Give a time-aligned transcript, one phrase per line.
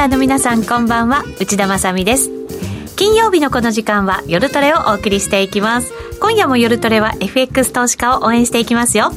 [0.00, 1.24] ナーの皆さんこんばんは。
[1.38, 2.30] 内田まさです。
[2.96, 5.92] 金曜日のこの時間は夜トレをお送りしていきます。
[6.22, 9.12] 今夜も夜トレは FX 投資家を応援していきますよ。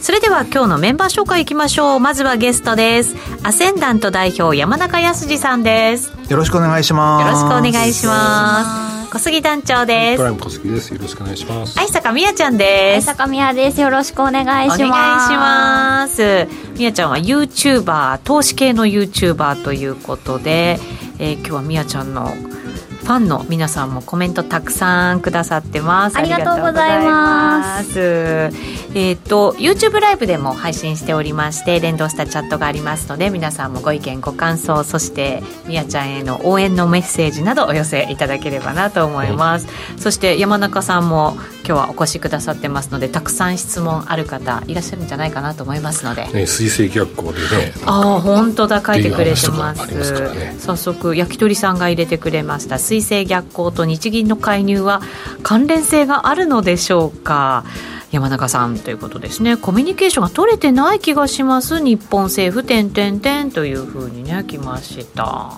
[0.00, 2.00] それでは今日のメンバー紹介いきましょう。
[2.00, 3.16] まずはゲストです。
[3.42, 6.12] アセンダント代表山中康さんです。
[6.30, 7.26] よろしくお願いします。
[7.26, 10.16] よろしくお願いします小杉団長です。
[10.16, 10.92] プライム小杉です。
[10.92, 11.78] よろしくお願いします。
[11.78, 13.08] 愛坂美也ちゃんです。
[13.08, 13.80] 愛坂美也です。
[13.80, 14.82] よろしくお願いします。
[14.82, 16.48] お願いします。
[16.76, 20.80] 美也ちゃんは YouTuber 投資系の YouTuber ということで、
[21.20, 22.34] えー、今日は美也ちゃんの
[23.04, 26.16] ファンの皆さんもコメントたくさんくださってます。
[26.16, 28.00] ありがとうございます。
[28.00, 47.72] えっ、ー、と YouTube ライブでも配信しておりまして連動したチャットがありますので皆さんもご意見ご感想そしてみやちゃんへの応援のメッセージなどお寄せいただければなと思います、うん、そして山中さんも今日はお越しくださってますのでたくさん質問ある方いらっしゃるんじゃないかなと思いますので、ね、水星逆行でね。
[47.86, 48.82] ああ本当だ。
[48.84, 49.86] 書いてくれてます、
[50.34, 52.78] ね、早速焼き鳥さんが入れてくれました。
[52.78, 55.02] 水星逆行と日銀の介入は
[55.42, 57.64] 関連性があるのでしょうか？
[58.10, 59.56] 山中さんということですね。
[59.56, 61.82] コミュニケーションが取れてない気がします。
[61.82, 65.52] 日本政府点点点というふうにね来ました。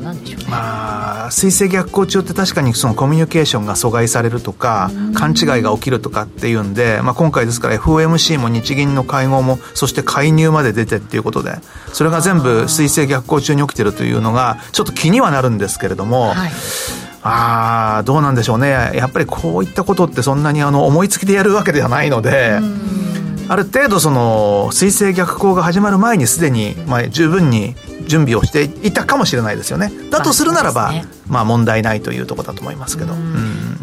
[0.00, 11.56] なんでしょうね、まあ、水星逆行中って確かにそのコミュニケーションが阻害されるとか勘違いが起きるとかっていうんで、まあ、今回ですから FOMC も日銀の会合もそして介入まで出てっていうことで
[11.92, 16.50] それが全部水星逆行中に起きてるというのがちょっと気にはなるんですけれども、はい。
[17.28, 18.70] ああどうなんでしょうね。
[18.70, 22.60] やっぱりこういったことってそんなにあの思いつきでやるわけではないので
[23.48, 27.74] ある程度その水星逆行が始まる前にすでに、まあ、十分に
[28.06, 29.90] 準備をしていたかもしれないですよね。
[30.10, 33.14] だとするならば、まあ、ね、まあ問題ないというところだと思いますけど、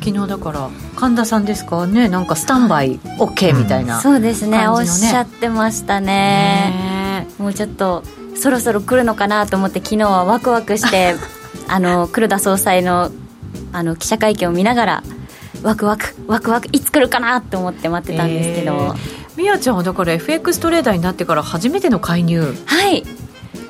[0.04, 1.86] 昨日だから神田さんですか？
[1.88, 4.68] ねなんかスタンバイ OK みたいな、うん、そうですね。
[4.68, 7.28] おっしゃってましたね。
[7.38, 8.04] もうちょっと
[8.36, 11.16] そろそろ来るのかなと思って昨日はワクワクして
[11.68, 13.12] あの黒田総裁の
[13.72, 15.04] あの記者会見を見ながら
[15.64, 18.96] ワクワクワクワクいつ来るかなと思って待ってたんですけど、
[19.38, 22.56] みやちゃんはだから FX トレーダーになってから初めての介入。
[22.66, 23.04] はい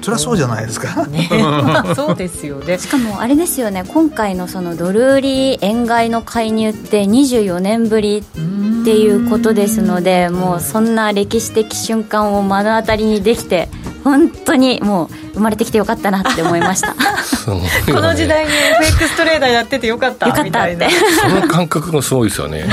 [0.04, 1.30] そりゃそうじゃないですか、ね、
[1.96, 2.78] そうですよね。
[2.78, 3.86] しかもあれですよね。
[3.88, 13.70] 今回のそのドル売り円買いの介入って24年ぶりっていうことですのでもうそんな歴史的瞬間を目の当たりにできて
[14.04, 16.94] 本当にもう生まれてきてよかったなって思いました。
[16.94, 20.28] この時代に FX トレーダーやっててよかった。
[20.28, 20.90] よかったって。
[21.22, 22.66] その感覚がすごいですよね、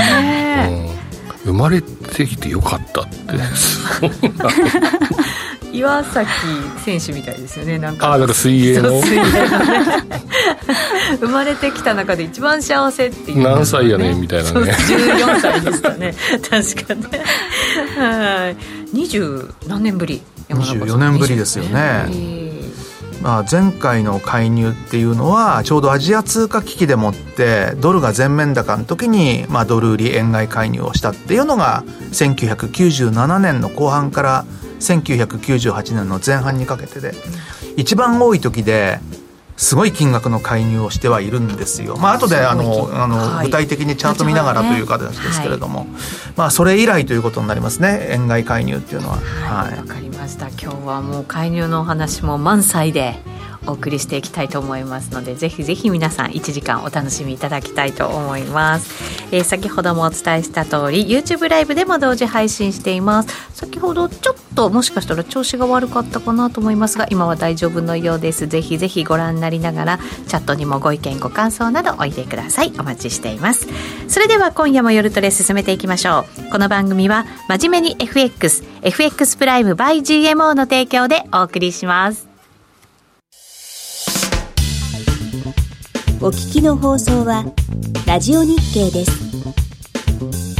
[1.45, 3.15] うん、生まれてきてよかったって
[5.73, 6.29] 岩崎
[6.83, 7.79] 選手みたいですよね。
[7.79, 9.01] なんかあだから水泳の。
[9.01, 9.31] 水泳の、ね、
[11.19, 14.71] 生まれてきた中で一番幸せっていう、ね、何歳やねんみたいなね。
[14.71, 16.13] 14歳でしたね。
[16.49, 17.23] 確かね。
[17.97, 18.57] はい。
[18.93, 22.41] 二十何年ぶり24年ぶりですよね。
[23.21, 31.83] まあ、前回の介入っていうのはちょうどアジア通貨危機でもってドルが全面高の時に、まあ、ドル売り円買い介入をしたっていうのが
[32.13, 34.45] 1997年の後半から
[34.81, 37.13] 1998年の前半にかけてで
[37.77, 38.99] 一番多い時で
[39.61, 41.95] すごい金額の介入をしてはいるんですよ。
[41.95, 45.87] まあ後であのあの、はい、具体的にチャート見ながらという形ですけれども、はい、
[46.35, 48.07] まあそれ以来ということになりますね。
[48.09, 49.17] 円買い介入っていうのは。
[49.17, 49.21] は
[49.69, 49.71] い。
[49.73, 50.47] わ、はい、かりました。
[50.47, 53.19] 今日はもう介入のお話も満載で。
[53.67, 72.73] お送りしていきたいと思いますのでぜひぜひ皆さん1時間お楽しみいただきたいと思います、えー、先ほどもお伝えした通り YouTube ライブでも同時配信しています先ほどちょっともしかしたら調子が悪かったかなと思いますが今は大丈夫のようですぜひぜひご覧になりながらチャットにもご意見ご感想などおいてください。
[72.79, 73.67] お待ちしています。
[74.07, 76.51] それでは今夜も夜トレ進めていきましょう。
[76.51, 82.27] この番組は真面目に FX FX プライム by GMO の提供でお送りします。
[86.23, 87.45] お聞きの放送は
[88.05, 90.50] ラジオ日経です。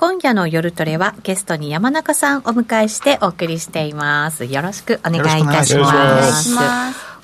[0.00, 4.46] 今夜の夜トレはゲストに山中さんお迎えしてお送りしています。
[4.46, 6.56] よろしくお願いいたします。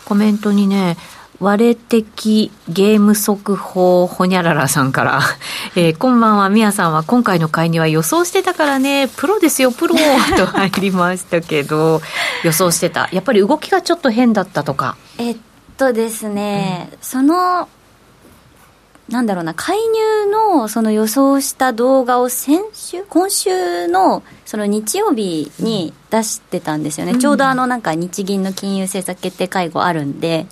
[0.05, 0.99] コメントにね、
[1.41, 5.23] 割れ的ゲーム速報ほにゃららさんから、
[5.75, 9.95] えー、こんばんは、みやさんは今回の会には予想してたからね、プロですよ、プロ
[10.37, 12.03] と入りましたけど、
[12.45, 13.09] 予想してた。
[13.11, 14.97] やっぱり動きがちょっと変だったとか。
[15.17, 15.37] えっ
[15.79, 17.71] とですね、うん、その、
[19.09, 27.13] なんだろうな、介入のその予想した動画を先週、今週のその日曜日に出してたんですよね。
[27.13, 30.47] うん、ちょうどあのなんか日銀の金融政策決定会合あるんで、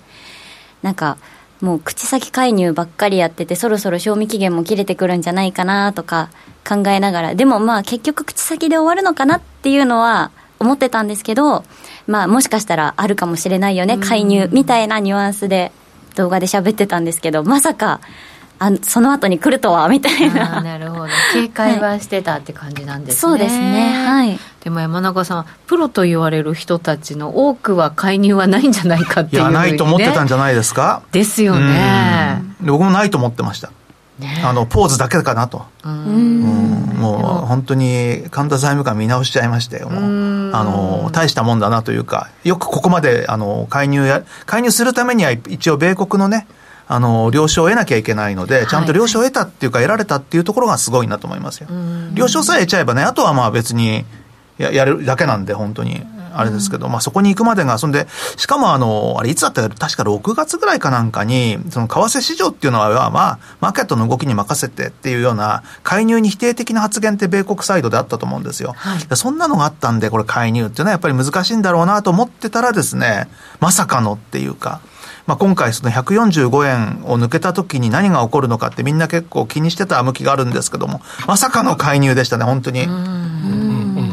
[0.83, 1.17] なんか
[1.61, 6.29] もう口先介入ばっかりやっててそろそろ賞味期限も切れてくるんじゃないかなとか
[6.67, 7.35] 考えながら。
[7.35, 11.65] でもまあ結局口先で終わるのかなっていうのは思ってたんですけど
[12.07, 13.97] まあもしかしたらあるかもしれないよね。
[13.97, 15.73] 介入みたいなニュアンスで
[16.15, 17.99] 動画で喋ってたんですけどまさか
[18.67, 20.61] あその後に来るとはみたいな。
[20.61, 21.07] なるほど。
[21.33, 24.05] 警戒はしてたって感じなんですね、はい、そうですね。
[24.07, 24.39] はい。
[24.63, 31.03] でも山中さんプロと言われる人たちの多くは介入はないんじゃないかっていう、ね、いやないと思ってたんじゃないですか？
[31.11, 32.41] ですよね。
[32.61, 33.71] 僕もないと思ってました。
[34.17, 36.39] ね、あのポーズだけかなと、うん、
[36.97, 40.25] もう本当に神田財務官見直しちゃいましてもう。
[40.55, 46.47] あの大したもんだなというかよくここまであの介入や介入するためには一応米国のね
[46.87, 51.67] あの、了承を得なきゃいけないので、ちゃんと了承を得たっていうか、得られたっていうところがすごいなと思いますよ。
[52.13, 54.05] 了承さえ得ちゃえばね、あとはまあ別に
[54.57, 56.05] ややるだけなんで、本当に。
[56.37, 68.73] あれですけど、まあそこに行くまでが、そんで、しかもあの、あれいつだったか、確か6月ぐらいかなんかに、その為替市場っていうのは、まあ、マーケットの動きに任せてっていうような、介入に否定的な発言って米国サイドであったと思うんですよ。
[68.75, 73.29] はい、そんなのがあったんで、これ介入っていうのはやっぱり難しいんだろうなと思ってたらですね、
[73.61, 74.81] まさかのっていうか、
[75.27, 82.87] まあ、今回その145円を抜けた時に何が起こるのかってみんな結構気にしてた向きがあるんですけども、まさかの介入でしたね、本当に。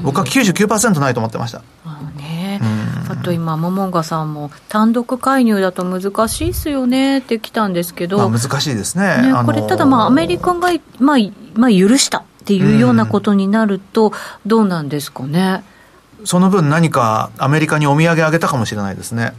[0.02, 1.62] 僕は99%ないと思ってました。
[3.08, 11.18] あと今、モモンガさんも単独介入だと難しいっすよねって来たんですけど、まあ、難しいですね、ねこれ、ただ、まあ、アメリカが、まあ
[11.54, 14.12] まあ、許したっていうようなことになると、
[14.46, 15.62] どうなんですかね。
[16.24, 19.32] その分何かアメリカにお土産あげたかもしれないですね。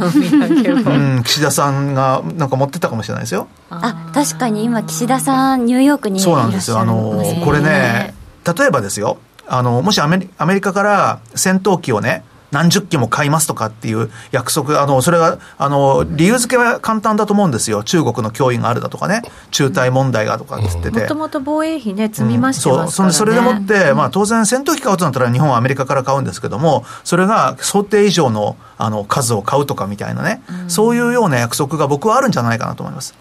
[0.00, 3.48] うん、岸田さんがなんか持ってたかもしれないですよ。
[3.70, 6.78] あ、確かに今岸田さんニューヨークにそうなんですよ。
[6.78, 9.18] あのこれね、例えばですよ。
[9.46, 10.18] あのもしアメ
[10.54, 12.24] リカから戦闘機をね
[12.54, 17.82] 何十機も買いますとかっていう約束、あの、それが、あの、理由付けは簡単だと思うんですよ。
[17.82, 21.00] 中国の脅威があるだとかね、中台問題がとかっつってて。
[21.00, 23.08] もともと防衛費ね、積みましてますから、ね。
[23.08, 33.14] うん、そう、それでもって、まあ当然戦闘機買うとなったら日本はアメリカから買うんですけども、それが想定以上の、あの、数を買うとかみたいなね、うん、そういうような約束が僕はあるんじゃないかなと思います。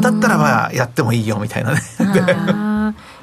[0.00, 2.79] だったらまあ、やってもいいよみたいなね。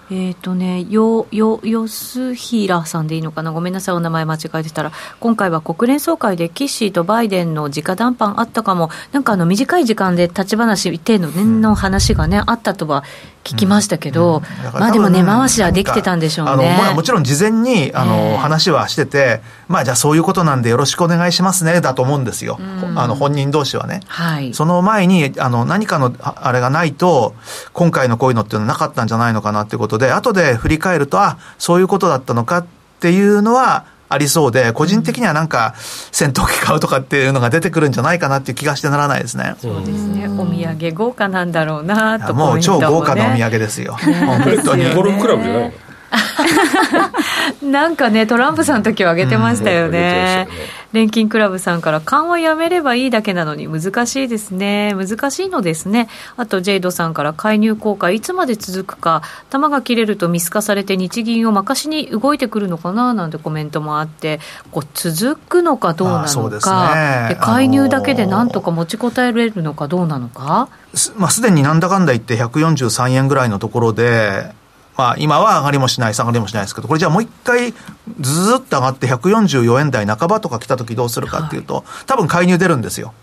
[0.09, 3.51] えっ、ー、とね、よ、よ、よすひらさんでいいのかな？
[3.51, 4.93] ごめんなさい、お名前間違えてたら。
[5.19, 8.89] 今回は国連総会でキッシーとバイデンの直談判あったかも。
[9.11, 13.03] なんかあの短い時間で立ち話程度年の話がね、あったとは
[13.47, 16.77] 聞きましたけど、うんうん、まあでもね、回しはできてたんでしょうね。
[16.79, 22.57] あのもちろん事前にあの、話はしてて、まあじゃあそういうことなんでよろしくお願いしますね、だと思うんですよ。
[22.59, 24.01] うん、あの本人同士はね。
[24.07, 24.53] はい。
[24.53, 27.33] その前に、あの何かのあれがないと、
[27.73, 32.65] 今回のこういうのっていうのはなかったんじゃないのかなっていうことで、後で振り返ると、あ、そういうことだったのかっ
[32.99, 35.73] ていうのは、ありそうで、個人的にはなんか、
[36.11, 39.55] 戦闘機買うとかっていうのが出てくるんじゃないかなっていう気がしてならないですね。
[39.59, 40.27] そうですね。
[40.29, 43.97] お土産豪華なんだろうなと、ね、もう超豪華なお土産ですよ。
[43.99, 44.93] 本当に。
[44.93, 45.71] ゴルフクラブじゃないの？
[47.61, 50.47] なんかね、トランプさんの時は挙げてましたよね。
[50.93, 54.95] 錬金クラブさんから緩和やめればいいだけなのに難しいですね。
[54.95, 56.07] 難しいのですね。
[56.37, 59.21] あと、ジェイドさんから介入効果いつまで続くか、
[59.51, 64.39] 球が切れると見透かされて日銀を任しに動いてくるのかななんてコメントもあって、
[64.71, 66.93] こう続くのかどうなのか、
[67.29, 70.69] で、ね、介入だけでなんとか持ちこたえれるのかどうなのか。
[71.17, 74.51] まあ、すでになんだかんだ言って143円ぐらいのところで、
[74.97, 77.73] まあ、今は上がりもしない、下がりもしないですけど、これじゃあもう一回、
[78.19, 83.13] ずっと上がって144円台半ばとか来た時どうするかっていうと、はい、多分介入出るんですよ。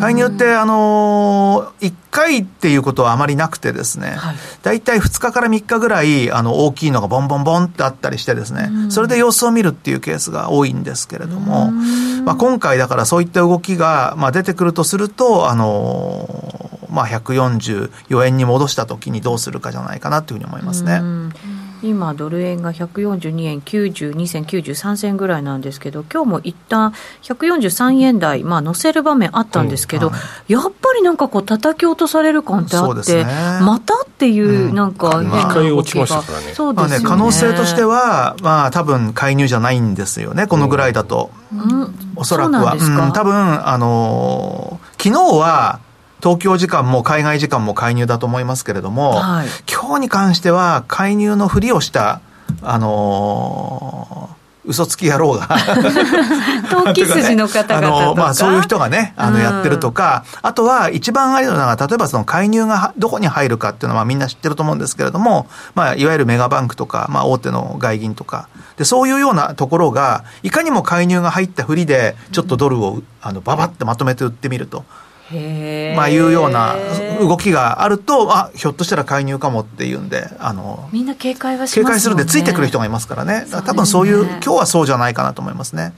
[0.00, 11.70] 介入って、あのー、1回っていうことはあまりなくてですね、はい、大体2日から3日ぐらい、あの、大きいのがボンボンボンってあったりしてですね、それで様子を見るっていうケースが多いんですけれども、
[12.24, 21.00] まあ、今回だからそういった動きが、まあ、出てくるとすると、あのー、まあ、144円に戻した時にどうするかじゃないかなというふうに思いますね。
[21.82, 33.30] 今ドル円が142円92銭93銭ぐらいなんですけど今日も一旦143円台まあ乗せる場面あったんですけど、うんはい、やっぱりなんかこう叩き落とされる感ってあって、ね、
[33.62, 45.80] またっていうなんか変な動きが、そうですね、まあね、可能性としてはまあ多分介入じゃないんですよねこのぐらいだと、うん、おそらくは、うん、多分あのー、昨日は
[46.22, 52.20] 東京時間も海外時間も介入だと思いますけれども、はい、今日に関しては介入のふりをした、
[52.62, 55.48] あのー嘘つき野郎が
[56.70, 68.48] 投機筋の方々とか、まあ、そういう人がねあのやってるとか、うん、あとは一番あるのが例えばその介入がどこに入るかっていうのはみんな知ってると思うんですけれども、まあ、いわゆるメガバンクとか、まあ、大手の外銀とか。
[68.76, 74.84] でそういうようなところがいかにも介入が入ったふりでちょっとドルをあのババってまとめて売ってみると。
[75.96, 76.76] まあいうような
[77.20, 83.46] 動きがあるとあひょっとしたら介入かもっていうんであのみんな警戒はします、ね、警戒するんでついてくる人がいますからね。
[83.50, 85.92] 多分そういう、今日はそうじゃないかなと思いますね。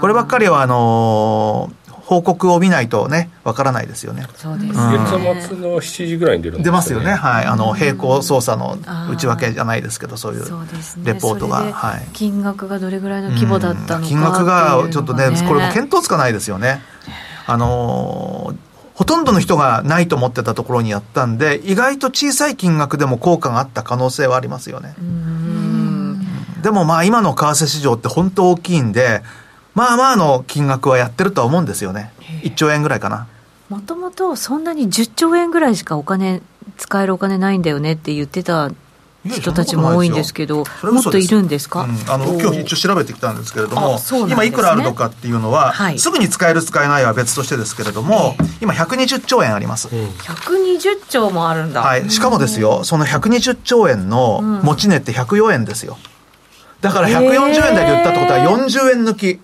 [0.00, 1.70] こればっかりはあの
[2.12, 4.26] 報告を見ないとね、わからないですよね。
[4.36, 7.12] そうです、ね、月末の7時ぐらいに出るんです、ね、出ますよね。
[7.12, 7.46] はい。
[7.46, 8.76] あの、並行操作の
[9.10, 10.44] 内訳じゃないですけど、そういう
[11.04, 11.72] レポートが。
[11.72, 12.08] はい。
[12.12, 16.82] 金額がどれぐらいの規模だったのか、ね、金額がちょっとね、これも見当つかないですよね。
[17.46, 24.94] あのーほとんどの人がないと思ってたところにやったんで、意外と小さい金額でも効果があった可能性はありますよね。
[26.62, 29.22] でもまあ今の為替市場って本当大きいんで、
[29.74, 32.12] まあまあの金額はやってるとは思うんですよね。
[32.42, 33.26] 1兆円ぐらいかな。
[33.70, 36.42] もともとそんなに10兆円ぐらいしかお金、
[36.76, 38.70] 使えるお金ないんだよねって言ってた
[39.24, 43.98] 人たちも多いんですけど、もっといるんですか、うん、あの今日一応調べてきたんですけれども、ね、
[44.28, 55.98] 今いくらあるのかっていうのは、はい、すぐに使える使えないは別としてですけれども、今120兆円あります、うん、120兆もあるんだ、はい、しかもですよその120兆円の持ち値って104円ですよ。
[56.80, 59.40] だから140円だけ売ったってことは40円抜き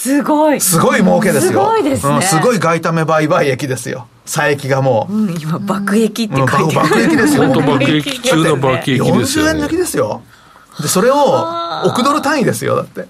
[0.00, 0.60] すごい。
[0.62, 1.52] すごい儲けですよ。
[1.52, 4.06] すごいですね、うん、すごい外為売買益ですよ。
[4.24, 7.42] 佐伯がもう、うん、今爆益って書いてある、うん、爆益ですよ。
[7.44, 10.22] 本当爆益中の爆益ですよ、ね、40円抜きですよ。
[10.80, 11.14] でそれを
[11.84, 13.08] 億ドル単位ですよだって。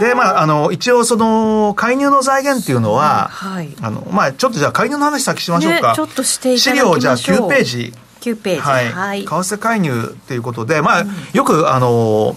[0.00, 7.92] でまあ、あの一応その介入の財源っていうのは、はい、あのまあ、ちょっとじゃあ介入の話先しましょうか、ね、ちょっとして資料じゃあ9ページ。
[8.20, 8.60] 9ページ。
[8.60, 12.36] はい、はい、為替介入っていうことで、まあ、よくあの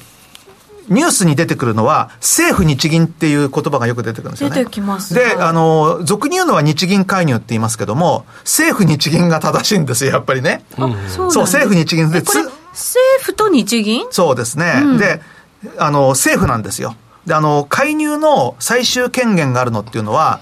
[0.89, 4.56] ニュースに出てくるのは、政府日銀っていう言葉がよく出てくるんですよね。
[4.56, 5.13] 出てきます。
[5.13, 10.63] で、あの、俗に言うのは日銀介入って言いますけども、政府日銀が正しいんですよ、やっぱりね。
[10.77, 12.51] うん、そう政府日銀で、政
[13.22, 14.06] 府と日銀？
[14.12, 14.82] そうですね。
[14.84, 15.22] うん、で、
[15.77, 16.96] あの、政府なんですよ。
[17.25, 20.39] で、あの、介入の最終権限があるのっていうのは、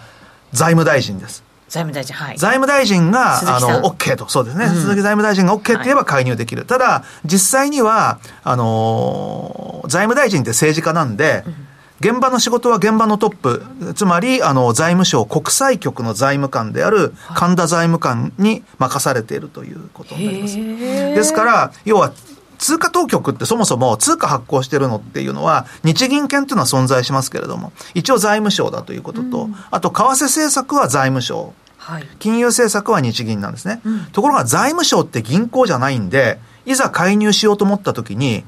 [0.52, 1.45] 財務大臣です。
[1.68, 2.38] 財務大臣、はい。
[2.38, 6.62] 財務大臣が、あの、OK と、そうですね、うん、鈴木財務大臣が OK って言えば介入できる。
[6.62, 11.66] はい、ただ、実際には、あのー、財務大臣って政治家なんで、うん。
[12.02, 13.64] 現場の仕事は現場のトップ、
[13.96, 20.56] つまり、あの、財務省国際局の財務官である神田財務官に任されているということになります。
[20.58, 22.12] ですから、要は、
[22.58, 31.54] 通貨当局ってそもそも通貨発行してるのっていうのは、日銀権っていうのは存在しますけれども、一応財務省だということと、うん、あと為替政策は財務省。
[31.78, 38.44] はい、金融政策は日銀なんですね、うん、ところが財務省って銀行じゃないんで、いざ介入しようと思ったときに、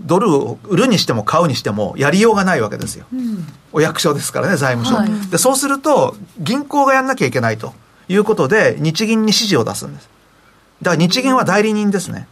[0.00, 3.06] ドルを売るにしても買うにしてもやりようがないわけですよ。
[3.12, 5.38] うん、お役所ですからね、財務省、はい、で。
[5.38, 7.72] そうすると、銀行がやんなきゃいけないと
[8.08, 10.08] いうことで、日銀に指示を出すんです。
[10.82, 12.28] だから日銀は代理人ですね。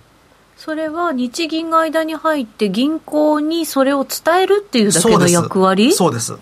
[0.57, 5.93] それは日銀が間に入って銀行にそれを伝えるっていうだけの役割？
[5.93, 6.39] そうです。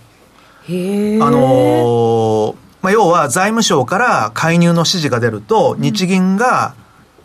[0.68, 1.20] へえ。
[1.20, 6.74] あのー、まあ、要は財務省から介入の指示が出ると日銀が、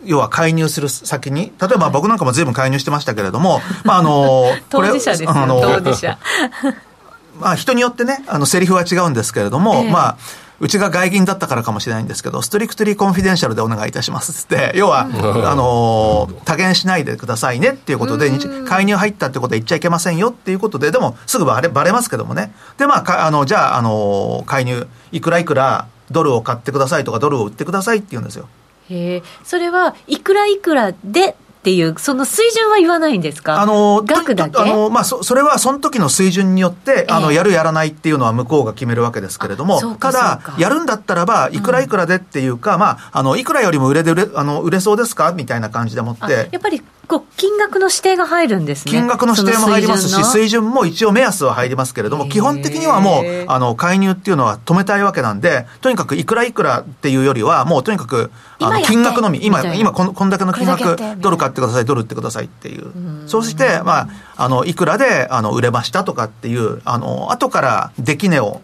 [0.04, 6.18] 要は介入する先に、例えば僕なんかも随分介入してましたけれども、 まああのー、当事者ですよ、あのー、当事者。
[7.38, 10.16] まあ人によってね、あの、セリフは違うんですけれども、えー、まあ、
[10.60, 18.30] うちが外銀だったからかもしれないんですけど、ストリクトリーコンフィデンシャルでお願いいたしますって、 要は、あの多減しないでくださいねっていうことで、
[18.66, 22.52] 介入入ったってことは言っちゃいけませんよっていうことで、でも、すぐバレバレますけどもね。
[22.76, 28.46] で、まあ、あの、じゃあ、あの介入、いくらいくらドルを買ってくださいとか、ドルを売ってくださいって言うんですよ。
[28.90, 33.60] へえ、それはいくらいくらでっていう、その水準は言わないんですか？
[33.60, 34.58] あの、額だけ？
[34.58, 45.32] あの、まあ、そ、それはその時の水準によって、あの、やるやらないっていうのは向こうが決めるわけですけれども、ただ、やるんだったらば、いくらいくらでっていうか、うん、まあ、あの、いくらよりも売れで売れ、あの、売れそうですか？
[45.32, 46.48] みたいな感じでもって。
[46.50, 48.92] やっぱり、構金額の指定が入るんですね。
[48.92, 62.92] 金額の指定も入りますし、水準も一応目安は入りますけれども、基本的にはもう、あの、介入っていうのは止めたいわけなんで、とにかくいくらいくらっていうよりは、もうとにかく、あの、金額のみ、今、今この、こんだけの金額、ドル買ってください、ドル売ってくださいっていう。
[63.26, 68.62] そうして、まあ、あの、いくらで、あの、売れましたとかっていう、あの、後から出来値を、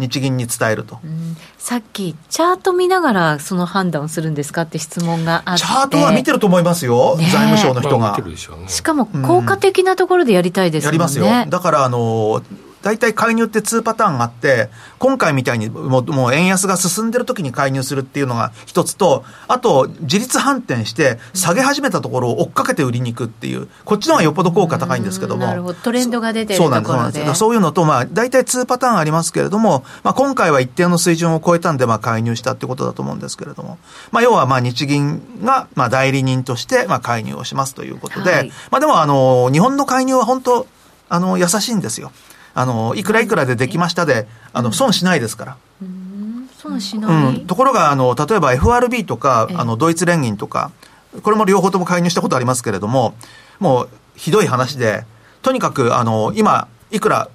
[0.00, 8.16] 日銀に伝えると、うん、さっき、チャート見ながらその判断をするんですかって質問があって、チャートは見てると思いますよ、ね、財務省の人が。
[8.66, 12.42] しかも効果的なところでやりたいですもんね、やりますよ、だからあの
[12.82, 25.46] 大体介入って2パターンあって、今回みたいにもうもう円安が進んでる時に介入するっていうのが一つと、あと自立反転して下げ始めたところを追っかけて売りに行くっていう、こっちの方がよっぽど効果高いんですけども。
[25.46, 25.74] なるほど。
[25.74, 26.86] トレンドが出てるところで。
[26.86, 27.34] そうなんです。
[27.34, 33.78] そういうのと、まあ大体2パターンありますけれども、まあ今回は一定の水準を超えたんで、まあ介入したってことだと思うんですけれども。
[34.10, 40.66] まあ要はまあ日銀がまあ代理人としてまあ介入をしますということで、はい、まあでもあの、日本の介入は本当、
[41.08, 42.12] あの、優しいんですよ。
[42.54, 45.56] あの、いくらいくらでできましたで、あの、損しないですから。
[46.58, 50.70] 損しない、うん、ところが、あの、例えば FRB とか、あの、ドイツ連銀とか、
[51.22, 53.14] これも両方とも介入したことありますけれども、
[53.58, 55.04] もう、ひどい話で、
[55.42, 57.28] とにかく、あの、今、いくら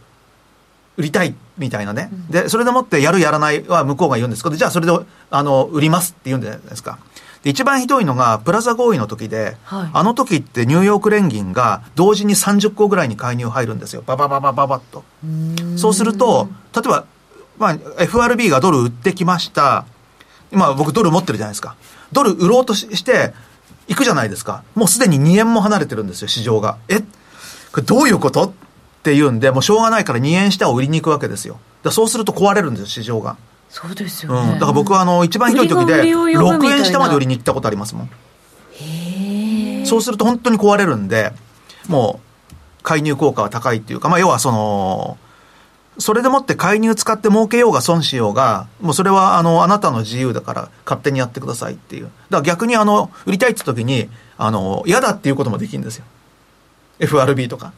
[0.98, 2.10] 売りたいみたいなね。
[2.29, 4.93] で、それでもってやるやらないは向こうが言うんですけど、じゃあそれで、
[5.31, 7.00] あの、売りますって言うんじゃないですか。
[7.45, 14.03] で、一番ひどいのが、プラザ合意の時で、はい、あの時ってニューヨーク連銀が同時に30個ぐらいに介入入るんですよ。
[14.03, 15.03] ババババババッと。
[15.77, 17.05] そうすると、例えば、
[17.59, 19.85] まあ、FRB がドル売ってきました。
[20.51, 21.75] 今僕ドル持ってるじゃないですか。
[22.11, 23.33] ドル売ろうとして、
[23.87, 24.63] 行くじゃないですか。
[24.73, 26.77] もうすでに2円も離れてるんですよ、市場が。
[26.89, 27.01] え？
[27.01, 27.05] こ
[27.77, 28.45] れどういうこと？
[28.45, 28.51] っ
[29.03, 31.59] て言うんで、もうしょうがないから2円下を売りに行くわけですよ。
[31.91, 33.37] そうすると壊れるんですよ、市場が。
[33.69, 38.10] そうですよね、うん、だから僕はあの一番ひどい時で6円下まで売りに行ったことありますもん
[39.86, 41.31] そうすると本当に壊れるんで
[41.88, 42.19] も
[42.51, 45.17] う介入効果は高いっていうかまあ要はその
[45.98, 52.03] それでもって介入使って儲けようが損しようが、もうそれはあの、あなたの自由だから勝手にやってくださいっていう。
[52.03, 56.05] だから逆にあの、売りたいって時に、あの、嫌だっていうこともできるんですよ。
[56.99, 57.71] FRB とか。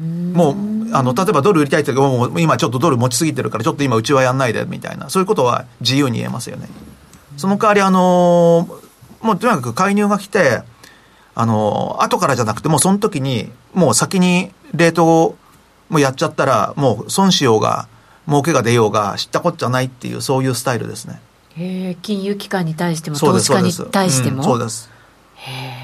[0.00, 0.54] もう、
[0.94, 5.10] あの、例えばドル売りたいってもう今ちょっとドル持ちすぎてるから、ちょっと今うちはやんないで、みたいな。
[5.10, 6.68] そういうことは自由に言えますよね。
[7.36, 8.68] その代わり、あの
[9.20, 10.62] もうとにかく介入が来て、
[11.34, 15.36] あの後からじゃなくて、もうその時に、もう先にレートを
[15.88, 17.88] もうやっちゃったら、もう損しようが、
[18.26, 21.20] 儲けが出ようが、知ったこっちゃないっていう、そういうスタイルですね。
[21.56, 24.42] へ金融機関に対しても、投資家に対しても？
[24.42, 24.90] そうです。
[25.36, 25.81] へ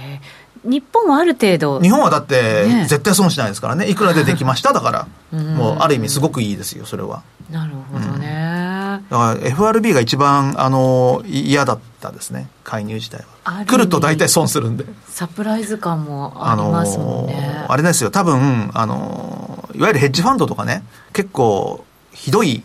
[0.68, 1.80] 日本はある程度。
[1.80, 3.88] 日本はだって絶対損しないですからね。
[3.88, 5.06] いくらでできましただから。
[5.32, 7.22] もうある意味すごくいいですよそれは。
[7.50, 12.48] なるほどね、うん、だから FRB が一番あの嫌だったですね。
[12.64, 13.64] 介入自体は。
[13.64, 14.84] 来ると大体損するんで。
[15.06, 17.54] サプライズ感もありますもんね。
[17.56, 18.10] あのあれですよ。
[18.10, 20.82] 多分あのいわゆるヘッジファンドとかね。
[21.14, 22.62] 結構ひどい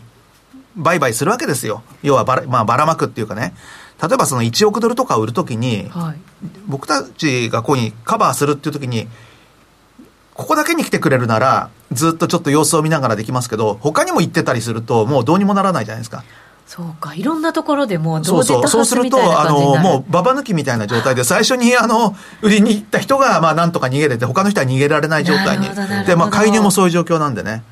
[0.76, 1.82] 売買するわけですよ。
[2.02, 3.54] 要はばら,、まあ、ばらまくっていうかね
[4.02, 6.18] 例えばその1億ドルとか売るときに、はい、
[6.66, 9.08] 僕たちがここにカバーするっていうときに、
[10.34, 16.24] ここだけに来てくれるなら、ずっとちょっと様子を見ながらできますけど、他にも行ってたりすると、もうどうにもならないじゃないですか。
[16.66, 25.68] そうか、いろんなところでもう、そうそう、そうすると、あの、もう、ババ抜きみたいな状態で、最初に、あの、売りに行った人が、まあ、なんとか逃げれて、他の人は逃げられない状態に。
[26.06, 27.62] で、まあ、介入もそういう状況なんでね。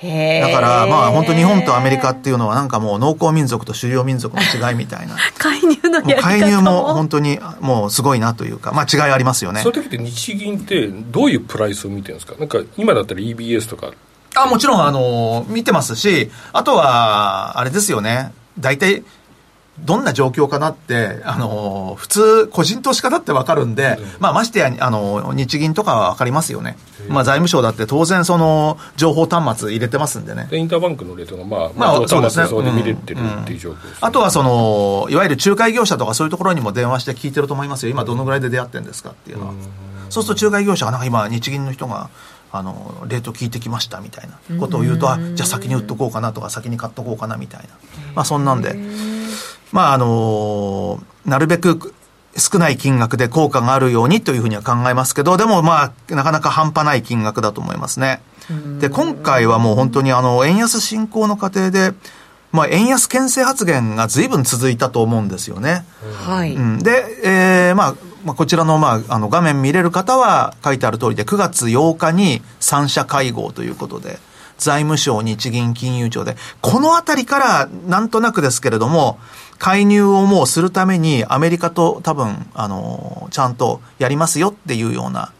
[0.00, 5.16] だからまあ本当日本とアメリカっていうのはなんかもう農耕民族と狩猟民族の違いみたいな。
[5.38, 8.72] 介入のやり介入も本当にもうすごいなというか。
[8.72, 12.34] まあ違いありますよねそういう時って日銀ってどういうプライスを見てるんですか？
[12.38, 13.90] なんか今だったら EBS とか。
[14.36, 18.32] あもちろんあの見てますしあとはあれですよね。
[18.58, 19.02] 大体
[19.84, 26.76] どんな状況かなって、あの、普通、個人投資家だってわかるんで、うん、まあ、ましてや、あの、日銀とかはわかりますよね。
[27.08, 30.48] まあ、財務省だって当然、その、情報端末入れてますんでね。
[30.52, 32.46] インターバンクのレートが、まあ、まあ、そうですね。
[32.46, 37.90] そうで見れてるっていう状況です、ねうん、あとは、その、いわゆる仲介業者とかそういうところにも電話して聞いてると思いますよ。
[37.90, 39.52] 今、どのぐらいで出会ってるんですかっていうのは。
[40.10, 42.10] そうすると、仲介業者が、なんか今、日銀の人が、
[42.50, 47.68] あのレート聞いてきましたみたいなことを言うと、あじゃあ先に売っとこうかなとか先に買っとこうかなみたいな、
[48.14, 48.74] まあ、そんなんで
[49.72, 51.94] まあ、あのなるべく
[52.36, 58.20] 少ない金額で効果があるようにというふうには考えますけど、でもまあ、なかなか半端ない金額だと思いますね。
[58.80, 61.92] で、今回はもう本当にあの、円安進行の過程で、
[62.50, 65.84] まあ、円安牽制発言が随分続いたと思うんですよね。
[66.24, 66.54] はい。
[66.54, 74.18] うん、で、えー、まあ、まあ、こちらの、まあ、あの、画面見れる方は書いてある通りで、9月8日に三者会合ということで、
[74.56, 79.18] 財務省、日銀、金融庁で、このあたりから、なんとなくですけれども、
[79.58, 85.32] 介入をもうするためにアメリカと多分、あの、ちゃんとやりますよっていうような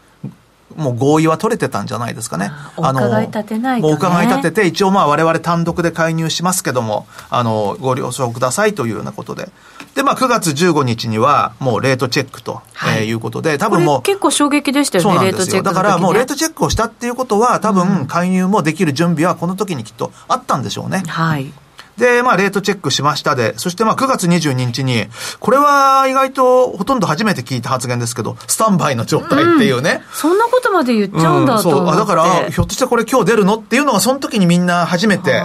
[0.79, 2.51] もう合意は取れてたんじゃないですかね。
[2.77, 9.49] お伺い立てないと、ね、お伺い立てて、一応まあ我々単独で介入しますけども、あの、ご了承くださいというようなことで。
[9.95, 14.01] で、まあ9月15日にはもうレートチェックと、はい、えー、いうことで、多分もう。
[14.03, 15.63] 結構衝撃でしたよね、そうなんですよ。
[15.63, 21.03] だからもうレートチェックをしたっていうことは、多分介入もできる準備はこの時にきっとあったんでしょうね。
[21.07, 21.51] はい。
[21.99, 25.07] で、まあ、レートチェックしましたで、そしてまあ、9月22日に、
[25.39, 30.01] これは意外とほとんど初めて聞いた発言ですけど、スタンバイの状態っていうね。
[30.07, 31.97] うん、そんなことまで言っちゃうんだと思って、うん、そう。
[31.97, 35.43] だから、ひょっとしてこれ今日出るのっていうのが、その時にみんな初めて、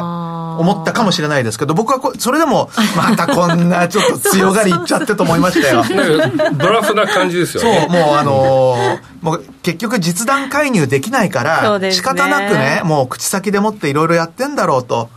[0.59, 5.83] 思ったかもしれないですけど、僕はこそれでも、またこんなちょっと強がりいっちゃってと思いましたよ。
[6.55, 7.81] ブラフな感じですよね。
[7.81, 15.09] そう、もうあのー、もう結局実弾介入できないから、仕方なくね、もう口先でもっていろいろやってんだろうと。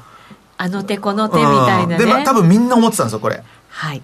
[0.57, 3.43] あの手この手みたいなね、で、まあ、多分みんな思ってたんですよこれ。
[3.69, 4.01] はい。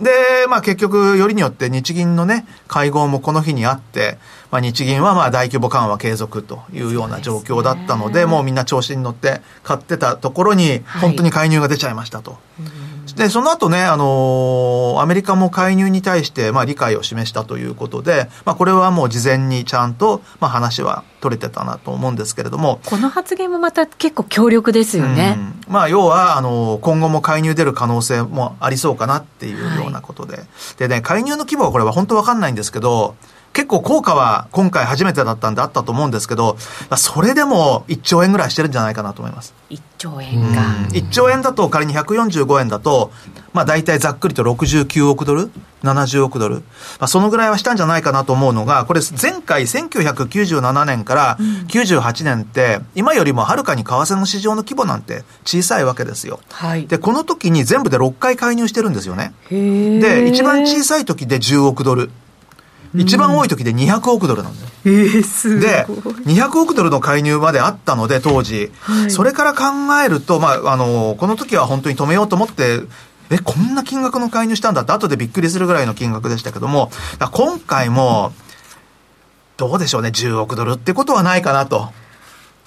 [0.00, 4.18] で、まあ結局、よりによって日銀のね、会合もこの日にあって、
[4.50, 12.32] まあ日銀はまあ大規模緩和継続というような状況だったので、でね、もうみんな調子に乗って買ってたところに、本当に介入が出ちゃいましたと。
[12.32, 22.80] はいで、その後ね、あのー、アメリカも介入に対して、まあ、理解を示したということで、まあ、これはもう事前にちゃんと、まあ、話は取れてたなと思うんですけれども。
[22.84, 25.36] この発言もまた結構強力ですよね。
[25.66, 30.36] うん、まあ、要は、あのー、今後も介入出る可能性もありそうかなっていうようなことで。
[30.36, 30.46] はい、
[30.78, 33.14] でね、介入の規模はこれは本当わかんないんですけど、
[33.54, 36.56] 結構効果は今回初めてだったんであったと思うんですけど、
[36.96, 39.54] それでも1兆円ぐらいしてるんじゃないかなと思います。
[39.70, 40.60] 1兆円か。
[40.90, 43.12] 1兆円だと仮に145円だと、
[43.52, 45.50] まあ大体ざっくりと69億ドル
[45.84, 46.62] ?70 億ドル、ま
[47.00, 51.36] あ、そのぐらいはしたんじゃないかなと思うのが、これ前回1997年から
[51.68, 56.40] 98年って、今よりもはるかに為替の市場の規模なんて小さいわけですよ。
[56.50, 59.32] はい、で、この時に全部で6回介入してるんですよね。
[59.48, 62.10] で、一番小さい時で10億ドル。
[62.94, 64.68] 一番多い時で200億ドルなんだよ。
[64.84, 68.70] えー、すで、200億ドルの介入まであったので、当時。
[68.80, 69.64] はい、それから考
[70.04, 72.82] えると、まあ、あの、この時は本当に止めようと思って、
[73.30, 76.90] え、こんな金額の介入したんだって後でびっくりするぐらいの金額でしたけども、
[77.32, 78.32] 今回も、
[79.56, 81.88] どうでしょうね、10億ドルってことはないかなと。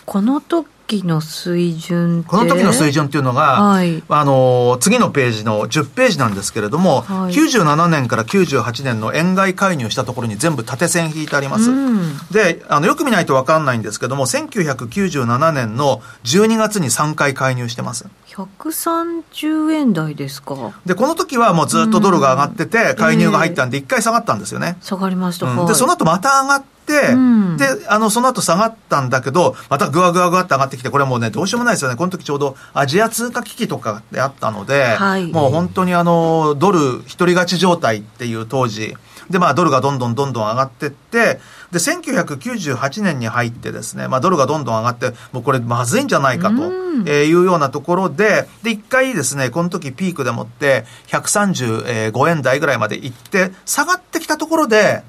[0.06, 18.08] この時時の水準この時の水準っていうのが、はい、あの次のページの10ページなんですけれども、はい、97年から98年の円買い介入したところに全部縦線引いてあります、うん、であのよく見ないと分かんないんですけども1997年の12月に3回介入してます。
[18.38, 20.56] 130円台ですか。
[20.86, 31.98] でこの時はもうずっとドルが上がってて、介入が入ったんで1回下がったんですよね、下がりました、うん、でその後また上がって、うん、で、あの、その後下がったんだけど、またぐわぐわぐわって上がってきて、これはもうね、どうしようもないですよね。
[31.98, 38.96] この時ちょうどアジア通貨危機とかであったので、はい、もう本当にあの、ドル一人勝ち状態っていう当時、
[39.30, 41.40] で、まあ、ドルがどんどんどんどん上がってって、
[41.72, 46.72] で、1998年に入ってですね、まあ、ドルがどんどん上がって、もうこれまずいんじゃないかと、
[47.06, 55.04] えいうようなところで、で、一回ですね、この時ピークでもって、135円台ぐらいまで行って、下がってきたところで、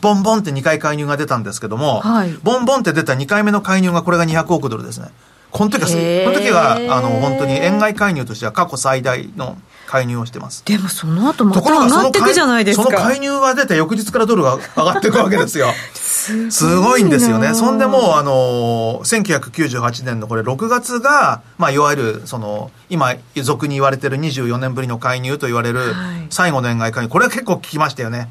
[0.00, 5.08] ボンボンって2回介入が出たんですけども、はい、ボンボンって出た2回目の介入がこれが200億ドルですね。
[5.54, 10.64] この時は、この時は、あの、本当に円買い介入としては過去最大の介入をしてます。
[10.64, 12.82] でもその後また上がっていくじゃないですか。
[12.82, 15.68] その介入が出て翌日からドルが上がっていくわけですよ。
[15.94, 17.54] すごいんですよね。
[17.54, 25.94] そんでもう、あの、1998年のこれ6月が、まあ、いわゆる、その、今、俗に言われてる24年ぶりの介入と言われる、
[26.30, 27.10] 最後の円買い介入。
[27.10, 28.28] これは結構聞きましたよね。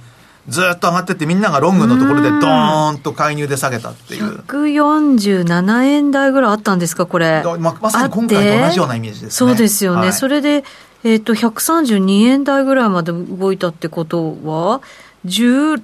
[0.47, 4.39] ずっと上がってってみんながロングのところでドーンと介入で下げたっていう。
[4.39, 7.41] 147円台ぐらいあったんですかこれ。
[7.43, 9.31] ままさに今回と同じようなイメージですね。
[9.31, 10.65] そうですよね、はい、それで、
[11.03, 14.81] えーと、と132円台ぐらいまで動いたってことは
[15.25, 15.81] 15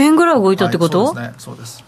[0.00, 1.34] 円ぐらい動いたってこと、はい、そうですね。
[1.38, 1.87] そうです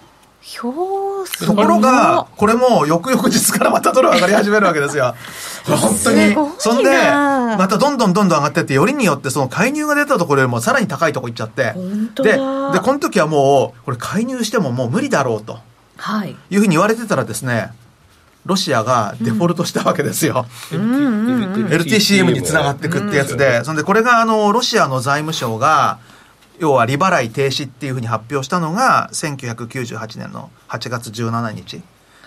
[0.58, 5.14] ところが、これも翌々日からまたドル上がり始めるわけですよ。
[5.64, 6.36] 本当に。
[6.58, 11.74] そんで、またどんどんどんどん上がってって、よりによってその介入が出たところよりもさらに高いとこ行っちゃって。
[12.22, 15.58] で、で、この時はもう、これ介入してももう無理だろうと。
[15.96, 16.36] はい。
[16.50, 17.72] いうふうに言われてたらですね、
[18.46, 20.46] ロシアがデフォルトしたわけですよ。
[20.70, 25.98] LTCM につながっていくってやつで、そんでこれがあの、ロシアの財務省が、
[26.60, 31.82] 要は利払い停止っていうふうに発表したのが1998年の8月17日。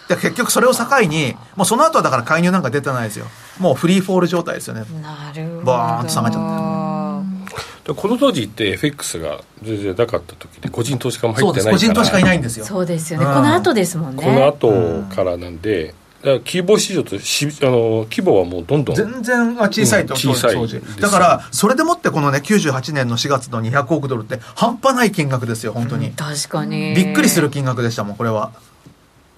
[0.10, 3.28] で結局それを境にもうその後はだから介入なんか出てないですよ。
[3.60, 4.84] もうフリーフォール状態ですよね。
[5.02, 5.62] なるほど。
[5.62, 7.93] バーンと下がっちゃって。
[7.93, 11.74] この当時って FX が全然なかった時で個人投資家も入ってないから。
[11.74, 12.65] 個人投資家いないんですよ。
[12.65, 14.24] そうですよね、うん、この後ですもんね。
[14.24, 15.93] この後からなんで、
[16.24, 20.56] 規模市場としあの規模はもうどんどん全然小さいと、うん小さい
[21.02, 26.94] だからそれでもってこのね98年の4月の200億ドルって半端ない金額ですよ本当に、確かに。
[26.96, 28.52] びっくりする金額でしたもんこれは。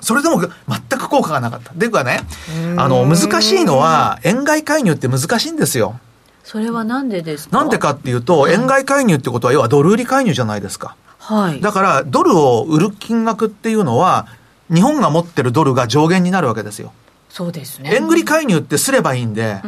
[0.02, 0.50] それでも全
[1.00, 1.74] く効果がなかった。
[1.74, 2.20] でいうかね
[2.78, 6.00] あの難しいのは円買い介入って難しいんですよ。
[6.44, 7.58] それはなんでですか？
[7.58, 10.96] なんでかっていうと、円買い介入ってことは要はドル売り介入じゃないですか。
[11.18, 11.60] はい。
[11.62, 14.28] だからドルを売る金額っていうのは
[14.74, 16.92] 日本が持ってるドルが上限になるわけですよ。
[17.30, 17.94] そうですね。
[17.94, 19.62] 円売り介入ってすればいいんで、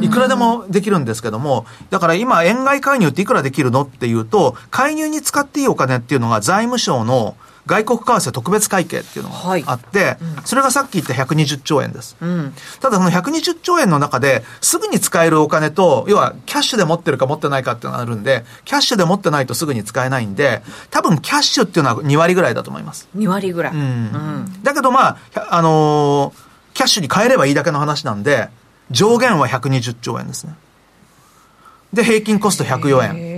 [0.00, 12.16] いくらでもできるんですけども、だから今、円買い介入っていくらできるのっていうと、介入に使っていいお金っていうのが財務省の外国為替特別会計っていうのがあって、それがさっき言った120兆円です。
[12.20, 23.08] うんただその120兆円の中ですぐに使えるお金と、要はキャッシュで持ってるか持ってないかっていうのがあるんで、キャッシュで持ってないとすぐに使えないんで、多分キャッシュっていうのは2割ぐらいだと思います。
[23.16, 28.48] 2割ぐらい、うんだけどまあ、あのーキャッシュに変えればいいだけの話なんで、
[28.90, 30.54] 上限は120兆円ですね。
[31.92, 33.31] で、平均コスト104円。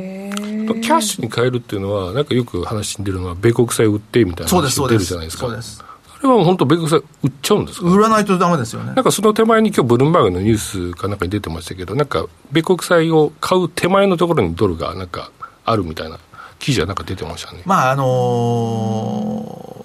[0.80, 4.88] キャッシュに変えるっていうのはなんかよく話に出るのは米国債売ってみたいな話出。
[4.94, 5.84] るじゃないですかそうです。
[5.84, 7.86] あれはもう本当米国債売っちゃうんですか？
[7.86, 9.02] 売らないとダメですよねな。
[9.02, 15.30] んかその手前に今日ブルームバーグのニュースかなんかに出てましたけどなんか米国債を買う手前のところにドルがなんか
[15.66, 16.18] あるみたいな
[16.58, 19.83] 記事はなんか出てましたねまあ、あのー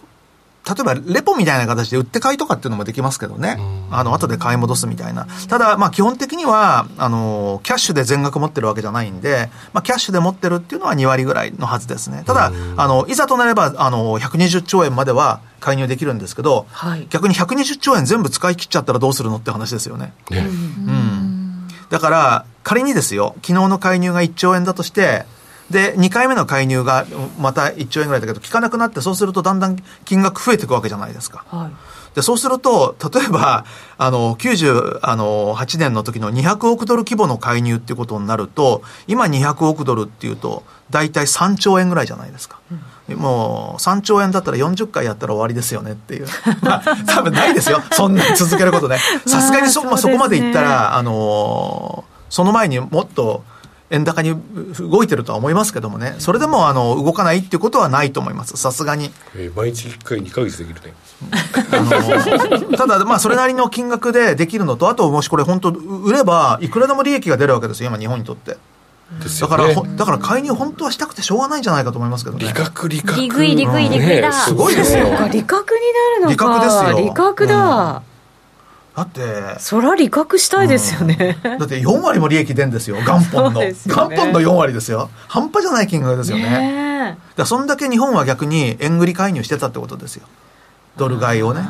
[0.73, 3.57] 例えば、レポみたいな形で売って買いとかっていうのもできますけどね。
[3.91, 5.27] あの、後で買い戻すみたいな。
[5.47, 12.23] ただ、まあ、基本的には、あのーキャッシュで全額持ってるわけじゃないんで、まあ、キャッシュで持ってるっていうのは2割ぐらいのはずですね。
[12.25, 20.13] ただ、あの、いざとなれば、あの、120兆円までは介入できるんですけど、はい逆に120兆円全部使い切っちゃったらどうするのって話ですよね。
[20.29, 21.67] ね、うん。
[21.89, 25.25] だから、仮にですよ、昨日の介入が1兆円だとして、
[25.69, 27.05] で、2回目の介入が
[27.39, 31.45] また1兆円ぐらいだけど、効かなくなって、そうするとだんだん金額増えていくわけじゃないですか。
[31.49, 31.71] はい
[32.15, 33.65] で、そうすると、例えば、
[33.99, 42.59] あの、98年の時の200億ドル規模の介入っていうことになると、今200億ドルっていうと、大体3兆円ぐらいじゃないですか。
[43.09, 46.27] もう、3兆円だったら40回やったら終わりですよねっていう。
[46.61, 47.81] まあ、多分ないですよ。
[47.91, 48.97] そんなに続けることね。
[49.27, 53.43] さすがにそ,、まあ、そこまでいったら、あのーその前にもっと、
[53.91, 54.35] 円高に
[54.79, 59.11] 動いてるとは思いますけどもね、それでもあの動かないっていうことはないと思います、さすがに。
[59.35, 60.93] えー毎日1回2ヶ月できるね。
[61.71, 68.57] あのただ、まあ、それなりの金額でできるのと、あと、もしこれ本当、売れば、いくらでも利益が出るわけですよ、今、日本にとって。
[69.21, 69.57] ですよね。
[69.57, 72.45] だから、ほだから介入本当はしたくてしょうがないんじゃないかと思いますけどね。
[72.45, 73.19] 利確利確。
[73.19, 74.29] 利食い利食い利食いだ。
[74.29, 75.05] ねすごいですよ。
[75.31, 76.59] 利確になるのか。
[76.59, 77.07] 利確ですよ。
[77.07, 78.03] 利確だ、
[78.99, 83.61] だって、そら利確したいですよね、だって4割も利益出んですよ、 元本の。
[83.61, 85.09] ね元本の4割ですよ。
[85.27, 87.17] 半端じゃない金額ですよね。
[87.35, 90.27] だそんだけ日本は逆に円売り介入してたってことですよ。
[90.97, 91.61] ドル買いをね。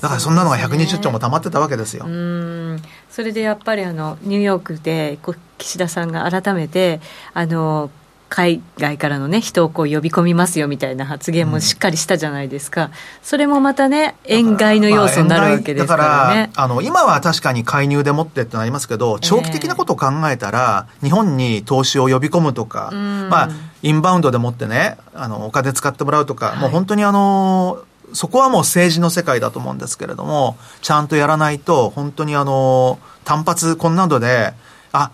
[0.00, 2.04] だからそんなのが120兆もた溜まってたわけですよ。
[2.06, 5.18] うんそれでやっぱりあのニューヨークで
[5.58, 7.00] 岸田さんが改めて
[7.34, 7.90] あの
[8.30, 12.90] 海外からの、ね、人をこう呼び込みますよみたいな発言もしっかりしたじゃないですか、
[13.22, 16.42] それもまたね、円買いの要素になるわけですからね。
[16.42, 23.28] だから、あの、今は確かに介入でもってってなりますけど、長期的なことを考えたら、日本に投資を呼び込むとか、ん。
[23.28, 23.50] まあ、
[23.82, 26.58] インバウンドでもってね、あの、お金使ってもらうとか、はい。
[26.58, 34.54] もう本当にあの、そこはもう政治の世界だと思うんですけれども、ちゃんとやらないと、本当にあの、単発こんなので、
[34.92, 35.10] あ、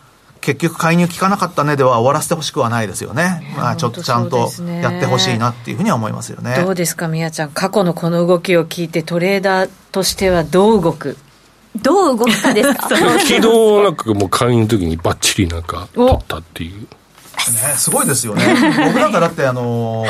[0.46, 3.52] 結局介入効かなかったねでは終わらせてほしくはないですよね。
[3.56, 4.48] まあちょっとちゃんと
[4.80, 6.54] やってほしいなっていうふうには思いますよね。
[6.62, 11.16] どうですか、みやちゃん、過去のこの動きを聞いて、トレーダーとしてはどう動く？
[11.82, 12.88] どう動くかですか？
[12.96, 16.86] 昨日なんかもう会員の時にバッチリなんか取ったっていうね、
[17.76, 18.44] すごいですよね。
[18.86, 20.08] 僕なんかだって、あのー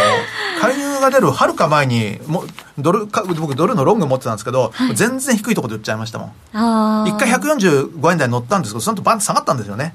[0.58, 2.46] 介入が出るはるか前に、もう
[2.78, 7.08] ドルか、僕ドルのロング持ってたんですけど、全然低いところで売っちゃいましたもん。
[7.08, 9.94] 一回145円台に乗ったんですけど、その後バンと下がったんですよね。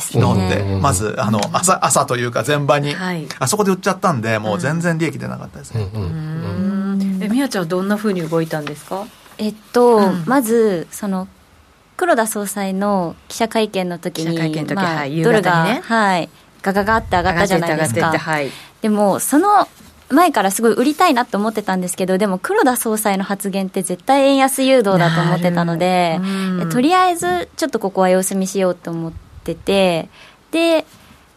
[0.00, 0.62] 昨日って。
[0.62, 3.26] ねまず、あの、朝、朝というか前場に、はい。
[3.38, 5.88] あそこで売っちゃったんで、もう全然利益出なかったですね。
[7.20, 9.06] えみやちゃんはどんなふうに動いたんですか？
[9.38, 10.24] えっと、うん。
[10.26, 11.28] まずその
[11.96, 14.36] 黒田総裁の記者会見の時に
[15.22, 16.28] ドルが、はい
[16.62, 18.12] ガガガって上がったじゃないですか。
[18.80, 19.68] でもその
[20.10, 26.20] 前からすごい売りたいなと思ってたんですけどでも黒田総裁の発言って絶対円安誘導だと思ってたので
[26.70, 29.12] とりあえずちょっとここは様子見しようと思っ
[29.44, 30.08] てて
[30.50, 30.86] で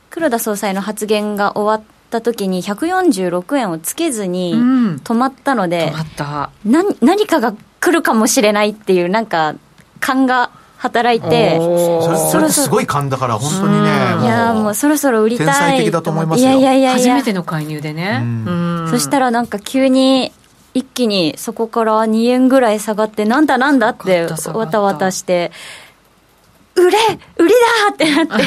[0.09, 4.95] 黒田総裁の発言が終わった時に146円をつけずにうん。
[5.03, 6.49] 止まったので、止まった。
[6.65, 9.55] 何何かが来るかもしれないっていうなんか
[9.99, 13.89] 勘が働いてそれすごい勘だから、本当にね。
[14.17, 14.23] うん。
[14.23, 16.49] いやーもうそろそろ売りたい天才的だと思いますよ。
[16.49, 17.13] いやいやいやいや。
[17.13, 18.83] 初めての介入でね、うん。
[18.83, 18.89] うん。
[18.89, 20.31] そしたらなんか急に
[20.73, 25.51] 一気にそこから2円ぐらい下がってなんだなんだってわたわたして
[26.77, 26.97] 売れ
[27.37, 27.53] 売り
[27.87, 28.43] だってなって。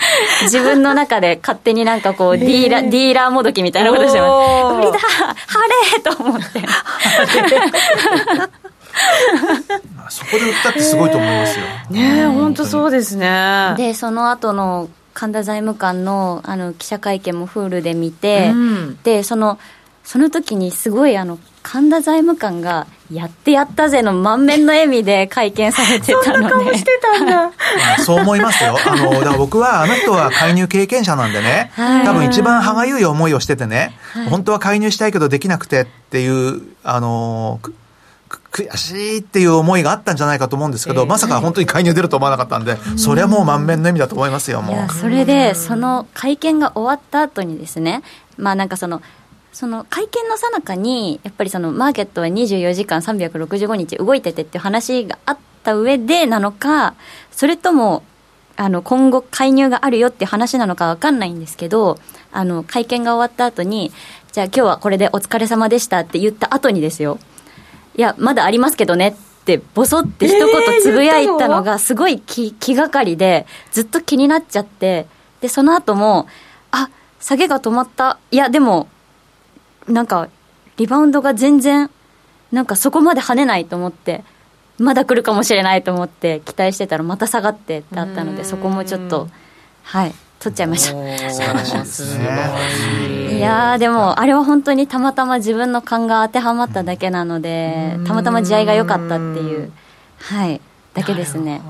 [0.42, 4.76] 自分の中で勝手になんかこうディーラーディーラーもどきみたいなことしてます。
[4.76, 5.06] 売りだ晴
[5.96, 6.60] れと思って。
[10.08, 11.64] そこで売ったってすごいと思いますよ。
[11.90, 13.74] ね本当そうですね。
[13.76, 19.58] でその後の神田財務官のあの記者会見もフールで見て、うん、でその
[20.04, 26.78] その時にすごいあの神田財務官がやってやったぜの満面の笑みで会見されてたので。
[26.78, 27.52] してたんだ。
[28.04, 28.78] そう思いますよ。
[28.86, 37.60] あのだから僕はあの人は介入経験者なんでね、はい、多分一番歯がゆい思いをしててね、はい、本当は介入したいけどできなくてっていうあの
[38.52, 44.92] 悔しいっていう思いがあったんじゃないかと思うんですけど、えー、まさか本当に介入出ると思わなかったんで、それはもう満面の笑みだと思いますよ、もう。
[44.92, 48.02] それで、その会見が終わった後にですね、
[48.36, 49.02] まあなんかその、
[49.52, 56.94] その会見のさなかに、やっぱりそのマーケットは24時間365日動いててっていう話があった上でなのか、
[57.30, 58.02] それとも、
[58.56, 61.98] あの今後、介入があるよって話なのか分かんないんですけど、
[62.32, 63.92] あの会見が終わった後に、
[64.32, 67.18] じゃあ今日はこれでお疲れ様でしたって言った後にですよ、
[67.96, 75.06] いや、まだありますけどねってボソって一言つぶやいたのがすごい気気がかりでずっと気になっちゃって
[75.40, 76.28] でその後も
[76.70, 78.18] あ下げが止まった。
[78.30, 78.88] いやでも
[79.90, 80.28] なんか
[80.76, 81.90] リバウンドが全然
[82.52, 84.24] なんかそこまで跳ねないと思って
[84.78, 89.28] まだ来るかもしれないと思って期待してたらまた下がってってあったのでそこもちょっと
[89.82, 91.30] はい取っちゃいました。
[91.30, 91.74] 素晴らしい。
[91.74, 99.70] ですねいやでもあれは本当にたまたま自分の勘が当てはまっただけなのでたまたま地合いが良かったっていう。
[100.18, 100.60] はい
[100.94, 101.62] だけですね。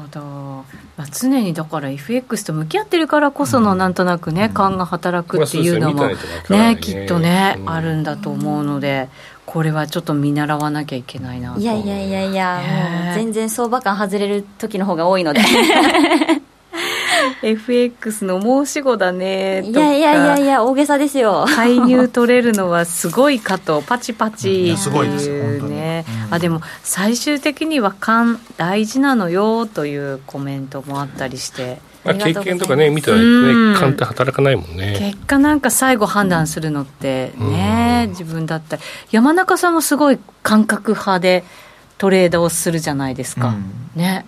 [0.97, 6.09] まあ、常にだから FX と向き合ってるからこそのなんとなくね、勘が働くっていうのも
[6.49, 6.79] ね。
[6.81, 9.09] きっとね、あるんだと思うので。
[9.47, 12.63] これはちょっと見習わなきゃいけないないやいやいやいや、
[13.07, 15.41] もう全然相場感外れる時の方が多いので。
[17.43, 21.47] FX の申し子だねいやいやいやいや大げさですよ。
[21.49, 24.77] 介入取れるのはすごいかとパチパチってい
[26.31, 31.79] あでも最終的には勘大事なのよというコメントもあったりして。
[32.03, 34.97] まあ、経験とかね見たらね勘って働かないもんね。
[34.99, 38.83] 結果なんか最後判断するのってね、自分だったり。
[39.11, 41.45] 山中さんもすごい感覚派で
[41.99, 43.55] トレードをするじゃないですか、
[43.95, 44.25] ね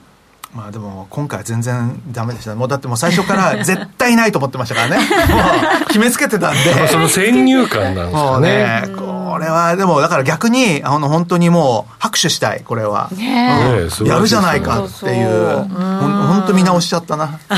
[0.54, 2.54] まあでも今回は全然ダメでした。
[2.54, 4.96] もうだってもう最初から 絶対ないと思ってましたからね。
[4.96, 5.02] も
[5.82, 6.58] う決めつけてたんで。
[6.92, 8.84] その先入観なんですかね。
[8.96, 15.66] これはでもだから逆にあの本当にもう拍手したいこれは、ねうん、やるじゃないかっていう。
[16.32, 17.38] 本当見直しちゃったな。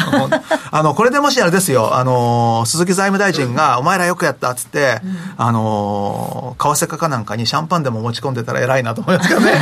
[0.71, 1.97] あのこれでもしあれですよ。
[1.97, 9.53] あの鈴木財務大臣が「お前らよくやった」っつって、うん、あの為替価かなんかにシャンパンでも持ち込んでたら偉いなと思いますけどね。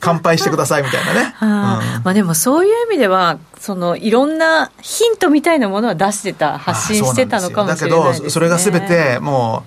[0.00, 9.62] 乾杯してくださいみたいなね、うん、まあでもそういう意味ではそのいろんなヒントみたいなものは出してた発信してたのかもしれないです、ね、だけどそれが全ても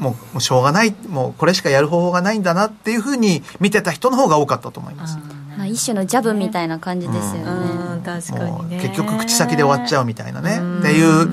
[0.00, 5.18] うもうしょうがないもうこれしかやる方法がないんだなっていうふうに見てた人の方が多かったと思います。
[5.58, 7.50] まあ、一種のジャブみたいな感じですよね。
[7.92, 10.56] うん、確かに、ね、結局口先で終わっちゃうみたいなね。
[10.78, 11.28] っていう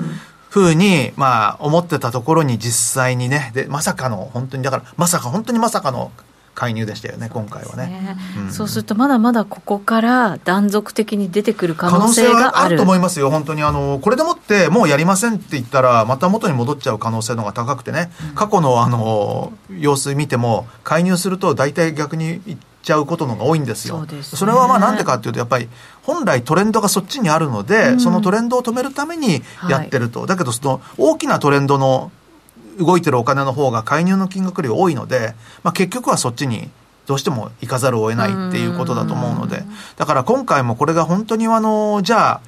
[0.50, 6.10] ふうに、まあ、思ってたところに実際にねでまさかの本当にだからまさか本当にまさかの
[6.58, 8.16] 介入でしたよね、今回はね、
[8.50, 12.76] そうすると、まだまだここから断続的に出てくる可能性がある。
[12.76, 13.62] と思いますよ、本当に。
[13.62, 24.04] あの、これでもって、もうやりませんって言ったら、また元に戻っちゃう可能性の方が高くてね、うん、過去のあの様子見ても、介入すると、大体逆にいっちゃうことのが多いんですよ。
[24.08, 25.68] そ、ね、それはまあなんでかっていうと、やっぱり
[26.02, 32.10] 本来トレンドがそっちにあるので、うん、そのトレンドを止めるためにやってると、はい、だけどその大きなトレンドの
[32.78, 36.70] 動いてるお金の方が介入の金額より多いので、まあ、結局はそっちに
[37.06, 39.64] どうしても行かざるを得ないっていうことだと思うので、
[39.96, 42.40] だから今回もこれが本当にあの、じゃあ、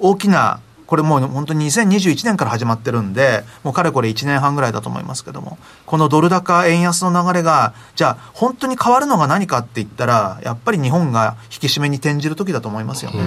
[0.00, 13.20] 大きな、これもう本当に2021年から始まってるんで、もうかれこれ1年半ぐらいだと思いますけども、このドル高円安の流れが、じゃあ本当に変わるのが何かって言ったら、やっぱり日本が引き締めに転じる時だと思いますよね。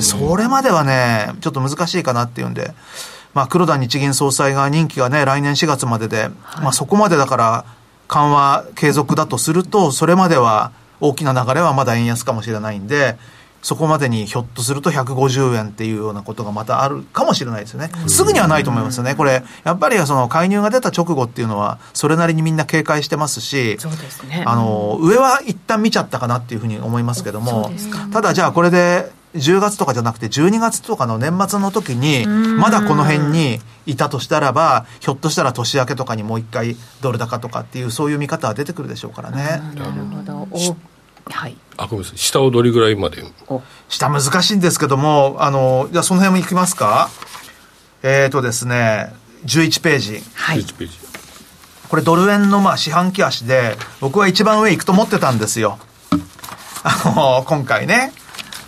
[0.00, 2.74] それまではね、ちょっと難しいかなっていうんで、
[3.36, 6.30] まあ、黒田日銀総裁が任期がね、来年4月までで、
[6.62, 7.64] まあ、そこまでだから、
[8.08, 13.18] 緩和継続だとすると、それまでは大きな流れはまだ円安かもしれないんで、
[13.60, 17.90] そこまでにひょっとすると150円っていうようなことがまたあるかもしれないですよね。
[18.06, 19.14] すぐにはないと思いますよね。
[19.14, 24.44] これ、やっぱりその介入が出た直後っていうのは、それなりにみんな警戒してますし、そうですね。
[24.46, 27.70] あの、上は一旦見ちゃったかなっていうふうに思いますけども、
[28.14, 39.62] ただじゃあこれで10月とかじゃなくて12月とかの年末の時に、まだこの辺にいたとしたらば、ひょっとしたら年明けとかにもう一回ドル高とかっていう、そういう見方は出てくるでしょうからね。
[39.74, 40.76] なるほど。
[41.28, 41.56] はい。
[41.76, 42.18] あ、ごめんなさい。
[42.18, 43.22] 下をどれぐらいまで？
[43.88, 47.10] 下難しいんですけども、あの、じゃあその辺もいきますか？
[48.02, 49.12] えっ、ー、とですね、
[49.44, 50.22] 11ページ。
[50.34, 50.60] はい。
[50.60, 50.98] 11ページ。
[51.88, 55.78] これドル円のまあ四半期足で、僕は一番上行くと思ってたんですよ。
[56.82, 58.12] あの、今回ね。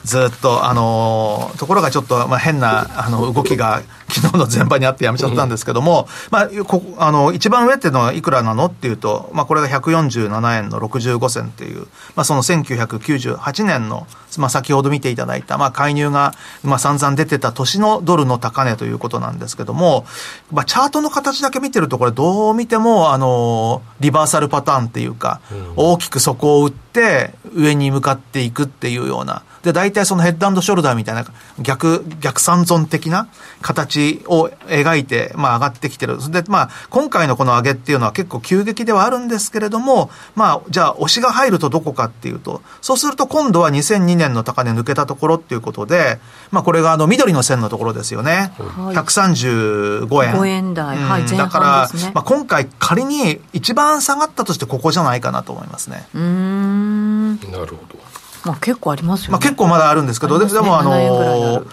[0.09, 11.87] ずっと、あのところがちょっと、まあ、変な、あの、動きが、昨日の前場にあってやめちゃったんですけども、まあ、こあの、一番上っていうのはいくらなのっていうと、まあ、これが147円の65銭っていう、
[12.17, 14.07] まあ、その1998年の、
[14.39, 20.07] まあ、先ほど見ていただいた、まあ、介入が、まあ、散々出てた年のドルの高値ということなんですけども、
[20.51, 25.41] まあ、チャートの形だけ見てると、これどう見ても、あの、リバーサルパターンっていうか、
[25.77, 31.25] 大きく底を打って、上に向かっていくっていうような、で、大体そのヘッドショルダーみたいな
[31.61, 33.29] 逆、逆三尊的な
[33.61, 36.19] 形を描いて、まあ上がってきてる。
[36.31, 46.19] で、まあ今回のこの上げっていうのは結構急激ではあるんですけれども、まあじゃあ押しが入るとどこかっていうと、そうすると今度は2002年の高値抜けたところっていうことで、
[46.51, 48.53] まあこれがあの緑の線のところですよね。
[48.59, 50.35] はい、135円。
[50.35, 50.97] 5円台。
[50.97, 56.07] うん、はい、だから、まあ今回仮に一番下がったとしてここじゃないかなと思いますね。
[56.15, 57.41] うん。
[57.41, 57.99] なるほど。
[58.45, 61.67] まあ、結構ありますよ、ね、まあ、結構まだあるんですけど、ね、でもあのー、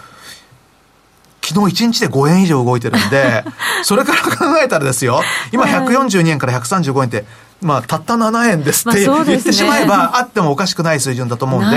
[1.46, 3.44] 昨日1日で5円以上動いてるんで、
[3.84, 5.22] それから考えたらですよ、
[5.52, 7.24] 今142円から135円って、
[7.62, 11.76] まあ、たった7円ですって言ってしまえば、あってもおかしくない水準だと思うんで、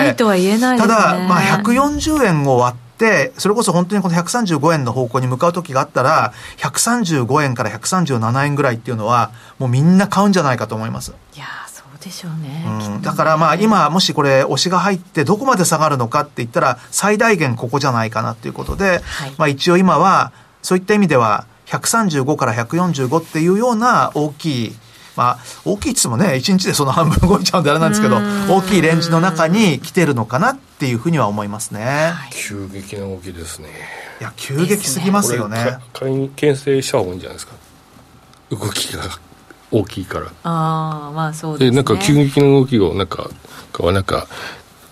[0.80, 11.14] ただ、まあ、140円を割って、それこそ本当にこの135円の方向に向かう時があったら、135円から137円ぐらいっていうのは、もうみんな買うんじゃないかと思います。
[11.36, 11.46] いや
[12.04, 12.64] でしょうね、
[12.96, 20.32] うん、だからまあ今もしこれ押しが入ってどこまで下がるのかって言ったら最大限ここじゃないかなっていうことで、はい、まあ一応今は
[20.62, 24.76] そういった意味では135から145っていうような大きい
[25.20, 28.20] まあ、大きいっつもね、1日でその半分動いちゃうんであれなんですけど、
[28.50, 32.14] 大きいレンジの中に来てるのかなっていうふうには思いますね。
[32.32, 33.68] 急激な動きですね。
[34.22, 35.78] いや、急激すぎますよね。
[35.92, 37.54] 買いに牽制した方がいいんじゃないですか。
[38.52, 39.04] 動きが
[39.72, 40.28] 大きいから。
[40.44, 41.70] ああまあそうですね。
[41.72, 43.30] でなんか急激な動きをなんか
[43.80, 44.28] はなんか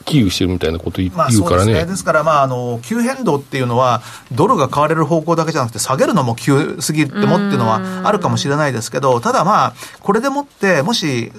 [0.07, 1.85] 危惧してるみたいなこと言,、まあ、うからね。
[1.85, 4.01] ですから、まあ、あの、急変動っていうのは、
[4.31, 11.31] ドルが買われる方向だけじゃなくて、下げるのも急すぎてもっていうのはあるかもしれないですけど、ただまあ、これでもって、もし、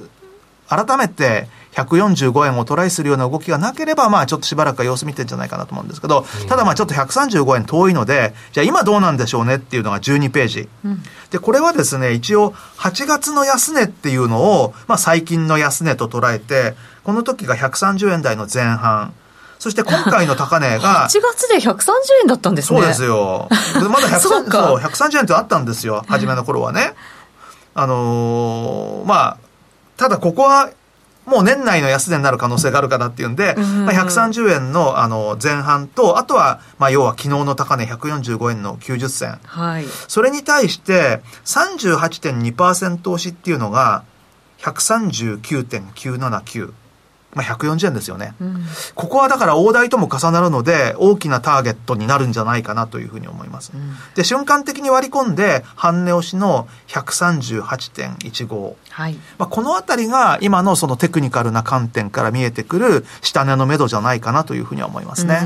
[0.68, 1.48] 改めて、
[1.84, 10.68] 145円をトライするような動きがなければ、まあちょっとしばらくは様子見てんじゃないかなと思うんですけど、ただまあちょっと135円遠いので、じゃあ今どうなんでしょうねっていうのが12ページ。
[11.30, 16.74] で、これはですね、一応8月の安値っていうのを、まあ最近の安値と捉えて、
[17.04, 19.12] この時が130円台の前半。
[19.58, 21.08] そして今回の高値が。
[21.10, 22.78] 8月で130円だったんですね。
[22.80, 23.48] そうですよ。
[23.90, 26.04] まだ130 そう130円ってあったんですよ。
[26.08, 26.94] 初めの頃はね。
[27.74, 29.36] あのー、まあ、
[29.96, 30.70] ただここは
[31.28, 39.38] もう年内の安値になる可能性があるかなっていうんで、うんまあ、130円のあの前半と、あとは、まあ、要は昨日の高値145円の90銭。
[39.44, 39.84] はい。
[40.08, 44.04] それに対して、38.2%押しっていうのが、
[44.58, 46.72] 139.979。
[47.38, 48.64] まあ、140円ですよね、うん、
[48.96, 59.14] ここはだから大台とも重なるので大きなターゲットになるんじゃないかなというふうに思います、うん、で瞬間的に割り込んで半値押しの138.15、はい。
[59.38, 65.42] まあ、この辺りが今のそのテクニカルな観点から見えてくる下値の目処じゃないかなというふうには思いますね。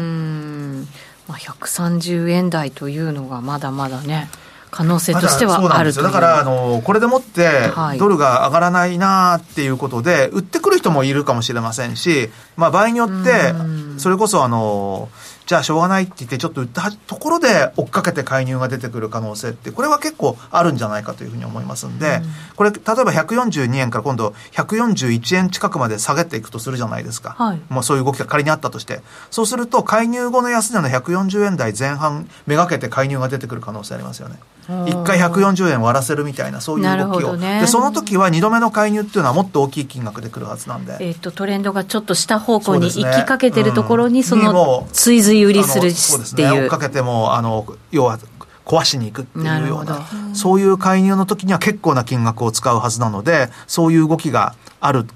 [1.28, 4.30] まあ、130円台というのがまだまだね
[4.72, 7.50] 可能性としてはあるだからあのこれでもって
[7.98, 13.52] ドルが上がらないなっていうことで、売ってくる人もいるかもしれませんし、まあ、場合によって
[13.98, 15.10] それこそあの
[15.46, 22.20] じゃあしょうがないって言ってちょっと売ったところで追っかけて介入が出てくる可能性ってこれは結構あるんじゃないかというふうに思いますんで、
[22.56, 29.00] これ例えば142円から今度141円近くまで下げていくとするじゃないですか、はい、もうそういう動きが仮にあったとして。
[29.30, 34.36] そうすると介入後の安値の140円台前半めがけて介入が出てくる可能性ありますよね。
[34.68, 48.18] 1回140円割らせるみたいなそういう動きを、ね、でその時は2度目の介入っていうのはもっと大きい金額でくるはずなんで、えーと、トレンドがちょっと下方向に行きかけてるところにその追随売りするっていう、ね、追っかけてもあの要は
[48.64, 55.06] 壊しに行くっていうようなそういう介入の時には結構な金額を使うはずなのでそういう動きがある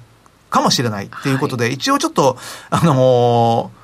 [0.51, 2.37] かもしれないっていうことで、はい、一応ちょっと
[2.71, 3.76] あのー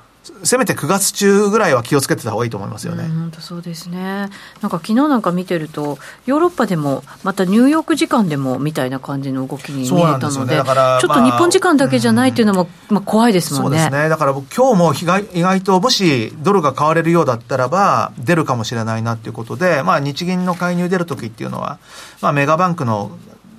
[0.43, 3.03] せめて9月中ぐらいは気をつけてた方がいいと思いますよね。
[3.03, 3.99] 本当そうですね。
[3.99, 13.79] なんか昨日なんか見てると、ヨーロッパでも、またニューヨーク時間でもみたいな感じの動きに見えたので、でね、ちょっと日本時間だけじゃないっていうのも、まあ、怖いですもんね。
[13.79, 14.09] そうですね。
[14.09, 21.79] だから僕今日も意外意外ともしドルが買われるようだったらば、出るかもしれないなっていうことで、まあ日銀の介入出るときっていうのは、
[22.21, 23.11] まあメガバンクの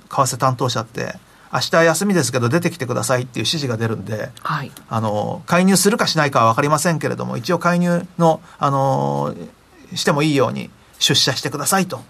[0.09, 1.15] 為替担当者って、
[1.55, 9.33] 明日休みですけど出てきてくださいっていう指示が出るんで、はい、あの介入するかしないかは分かりませんけれども一応介入のあの
[9.93, 12.01] してもいいように出社してくださいと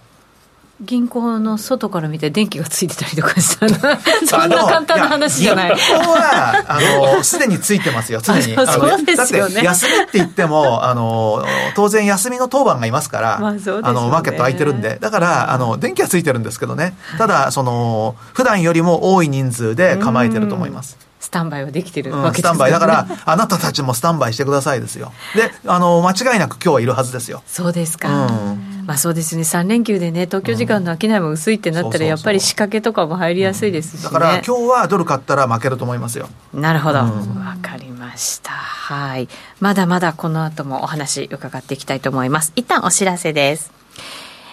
[0.82, 5.74] 銀行の外から見て電気がついてたりとかしたら そんな簡単な話じゃない。
[5.74, 6.78] 銀行はあ
[7.16, 8.42] のすでについてますよ 常に。
[8.42, 14.98] そうですよ、ね、だって休みって言ってもあの当然休みの当番がいますから、まあね、あのマーケット空いてるんで。
[15.00, 16.94] だからあの電気はついてるんですけどね。
[17.16, 20.98] ただその普段よりも多い人数で構えてると思います。
[21.20, 22.70] スタンバイはできてるわけです、ね、スタンバイ。
[22.70, 25.12] だからあなたたちもスタンバイしてくださいですよ。
[25.34, 27.42] であの間違いなく今日はいるはずですよ。
[27.46, 36.28] そうですか、うんまあそうですね、3連休でね、東京時間の商いも薄いってなったら、やっぱり仕掛けとかも入りやすいですし、ね、だから今日はドル買ったら負けると思いますよ。
[36.54, 38.52] なるほど、わ、うん、かりました。
[38.52, 39.28] はい。
[39.58, 42.52] まだまだこの後もお話伺っていきたいと思います。
[42.54, 43.72] 一旦お知らせです。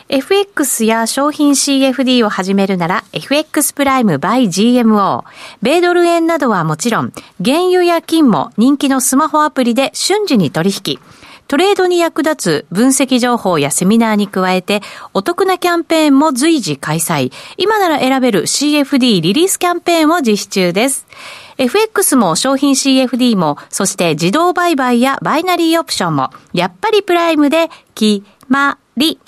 [0.10, 5.24] FX や商品 CFD を始めるなら FX プライム by GMO。
[5.62, 7.14] 米ドル円などはもちろん、
[7.44, 11.00] 原油や金も人気のスマホアプリで瞬時に取引。
[11.48, 14.82] トレードに役立つ分析情報やセミナーに加えて、
[15.14, 17.32] お得なキャンペーンも随時開催。
[17.58, 21.06] 今なら選べる CFD リリースキャンペーンを実施中です。
[21.58, 29.20] FX も商品 CFD も、そして自動売買やバイナリーオプションも、やっぱりプライムで決まり。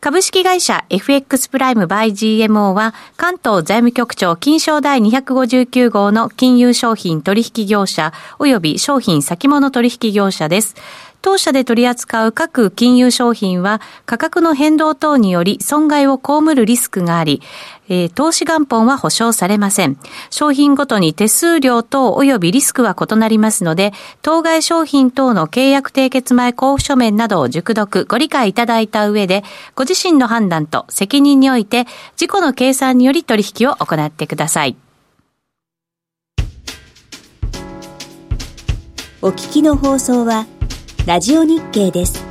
[0.00, 10.74] 株式会社 FX プライムバイ GMO は関東財務局長金賞第259号の金融商品取引業者及び商品先物取引業者です。
[11.22, 17.42] 当社で取り扱う各金融商品は価格の変動等により損害を被るリスクがあり、
[17.88, 19.98] えー、投資元本は保証されません。
[20.30, 23.92] 商品ごとに手数料等及びリスクは異なりますので、
[24.22, 29.42] 当該商品等の契約締結前交付書面などを熟読、ご理解いただいた上で、
[29.74, 34.76] ご自身の判断と責任において、自己の計算により取引を行ってください。
[39.22, 40.46] お聞きの放送は、
[41.06, 42.29] ラジオ日経です。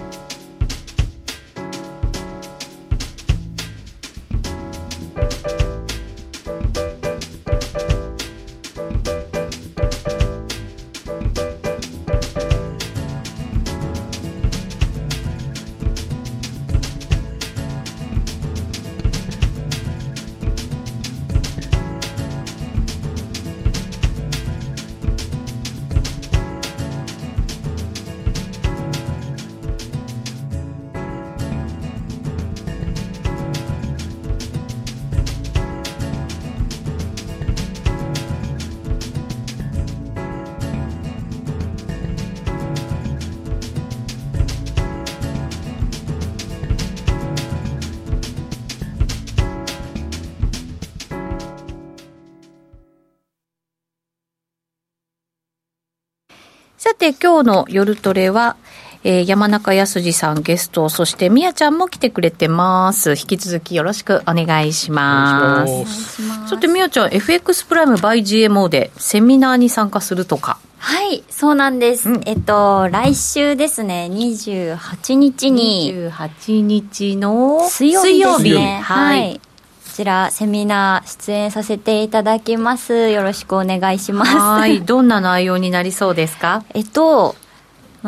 [56.90, 58.58] さて、今日の夜トレは、
[59.04, 63.12] えー、山中康さんゲスト、そしてみやちゃんも来てくれてます。
[63.12, 66.16] 引き続きよろしくお願いします。
[66.50, 70.58] そしてみやちゃん、FX プライム by GMO でセミナーに参加するとか。
[70.80, 72.10] はい、そうなんです。
[72.10, 75.94] うん、えっと、来週ですね、28日に。
[75.94, 78.02] 28日の水曜
[78.40, 78.80] 日ですね。
[78.84, 79.40] はい。
[80.00, 83.10] ちらセミナー出演させていただきます。
[83.10, 84.32] よろしくお願いします。
[84.32, 84.82] はい。
[84.82, 86.64] どんな内容になりそうですか？
[86.74, 87.36] えっと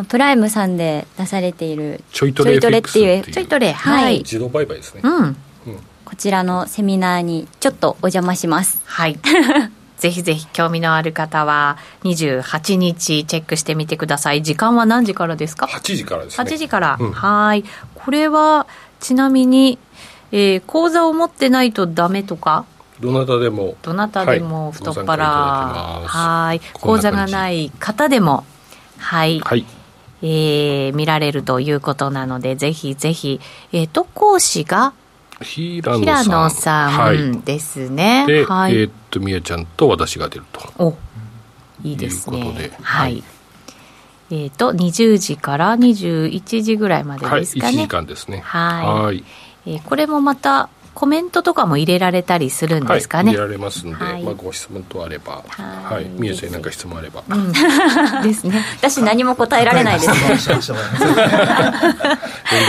[0.08, 5.02] プライムさんで出されているちょいトレっていうちょいトレはい、自動売買ですね。
[5.04, 5.36] うん、うん、
[6.06, 8.80] こちらのセミナーにちょっとお邪魔します。
[8.86, 9.20] はい。
[10.00, 14.42] ぜひぜひ興味のある方は28日チェックしてみてください。
[14.42, 16.50] 時間は何時からですか？8時からですね。
[16.50, 17.66] 8時から、うん、はい。
[17.96, 18.66] これは
[19.02, 19.78] ちなみに
[20.32, 22.66] えー、口座を持ってないとダメとか？
[23.00, 23.76] どなたでも。
[23.82, 25.26] どなたでも太っ腹。
[25.26, 26.60] はい。
[26.74, 28.46] 口座がない方でも
[28.98, 29.66] はい、はい、
[30.22, 33.42] えー、見られるということなのでぜひぜひ。
[33.74, 34.94] えっ、ー、と講師が
[35.42, 37.42] 平野さん。
[37.42, 40.62] ですね、で、はい、えー、っとみやちゃんと私が出ると。
[40.78, 40.96] お
[41.84, 42.42] いいですね。
[42.44, 43.24] はい、はい。
[44.30, 47.66] えーと、と20時から21時ぐらいまでですかね。
[47.66, 48.42] はい、1時間ですね。
[48.46, 49.24] はい。
[49.66, 57.52] はいえー、これもまたコメントとかも入れられたりするんですかね、はい、入れられますんで、はい、まあ、ご質問等あればはい、宮さんなんか質問あれば、うん、
[58.24, 58.64] ですね。
[58.78, 60.10] 私何も答えられないです。
[60.10, 60.16] ね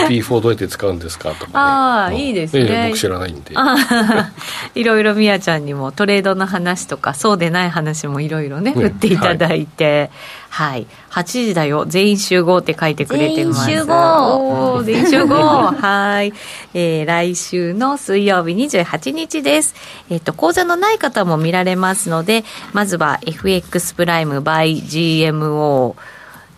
[0.09, 3.55] MP4 どうやって使うんですかとか、ね、ああいいですね、えー、僕知らないんで。
[4.75, 10.11] いろいろ宮ちゃんにもトレードの話とかそうでない話もいろいろね振っていただいて、
[10.53, 11.87] はい、8時だよ。
[11.87, 13.65] 全員集合って書いてくれてます。
[13.65, 14.83] 全員集合。
[14.85, 15.35] 全員集合。
[15.35, 16.35] はい、
[16.75, 19.75] えー、来週の水曜日28日です。
[20.11, 22.45] えっ、ー、と講座のない方も見られますので
[22.75, 25.95] まずは FX プライム by GMO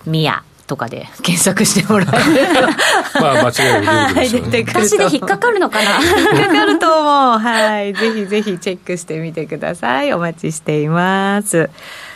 [0.07, 2.69] ミヤとかで検索してもらえる
[3.21, 5.99] まあ間違いなく出てくる私で引っかかるのかな？
[5.99, 7.39] 引っかかると思う。
[7.39, 10.13] はいぜひぜひチェックしてみてください。
[10.13, 11.71] お待ちしています。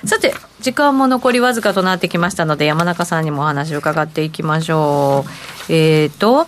[0.05, 5.25] さて時間も残りわずかとなってきましたので山中さんにもお話を伺っていきましょ
[5.69, 5.73] う。
[5.73, 6.47] えっ、ー、と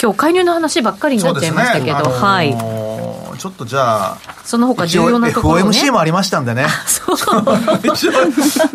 [0.00, 1.92] 今日介入の話ばっかりになっちゃいましたけど、ね。
[1.92, 6.66] あのー、はいちょっとじゃあその他重要なところ、ね、FOMC もありましたんでね。
[6.86, 7.16] そう。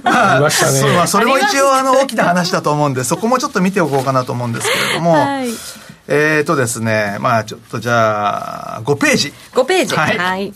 [0.03, 5.49] まあ、まそまあ、それも一応あの大きな話だと思うんでそこもちょっと見ておこうかなと思うんですけれども、はい、
[6.07, 9.33] えっ、ー、とですねまあちょっとじゃあ5ページ。
[9.53, 9.95] 5ページ。
[9.95, 10.53] はい、はい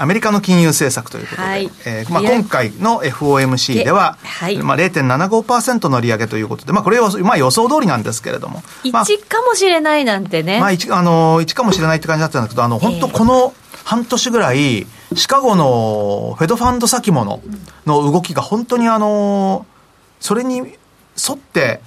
[0.00, 8.60] アメリカの金融政策ということで、はい、えー、まあ、今回の FOMC では、はい、まあ、0.75%の利上げということで、まあ、これは、まあ、予想通りなんですけれども。
[8.82, 10.58] 1かもしれないなんてね。
[10.58, 13.52] まあ、1, あの1かもしれないって感じだったんですけど、あの、本当この
[13.84, 17.42] 半年ぐらい、シカゴのフェドファンド先物
[17.84, 19.66] の動きが本当にあの、
[20.18, 21.82] それに沿って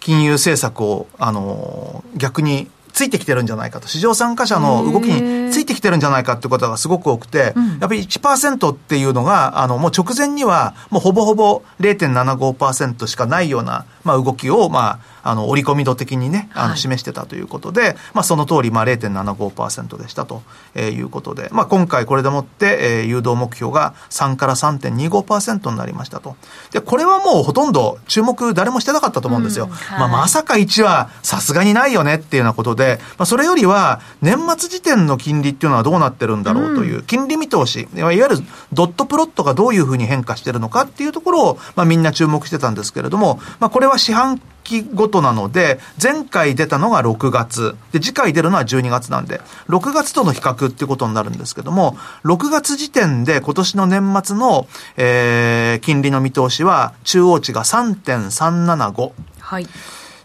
[0.00, 20.42] 金融政策を、あの、逆についてきてるんじゃないかと、市場参加者の動きについてきてるんじゃないかってことがすごく多くて、うん、やっぱり1%っていうのが、あの、もう直前には、もうほぼほぼ0.75%しかないような、まあ、動きを、まあ、あの、折り込み度的にね、あの、示してたということで、はい、まあ、その通り、まあ、0.75%でしたと
[20.78, 26.36] いうことで、まあ、今回これでもって、えー、誘導目標が3から3.25%になりましたと。
[26.72, 29.64] で、これはもうほとんど注目誰もしてなかったと思うんですよ。
[29.66, 38.36] うんはい、まあ、まさか1はさすがにないよねっていうようなことで、まあ、それよりは、年末時点の金利っていうのはどうなってるんだろうという、金利見通し、いわゆる
[38.72, 54.66] ドットプロットがどういうふうに変化してるのかっていうところを、まあ、みんな注目してたんですけれども、まあ、これは四半期ごとなので、前回出たのが6月、で、次回出るのは12月なんで、6月との比較っていうことになるんですけども、6月時点で今年の年末の、
[54.96, 59.12] えー、金利の見通しは、中央値が3.375。
[59.38, 59.68] はい。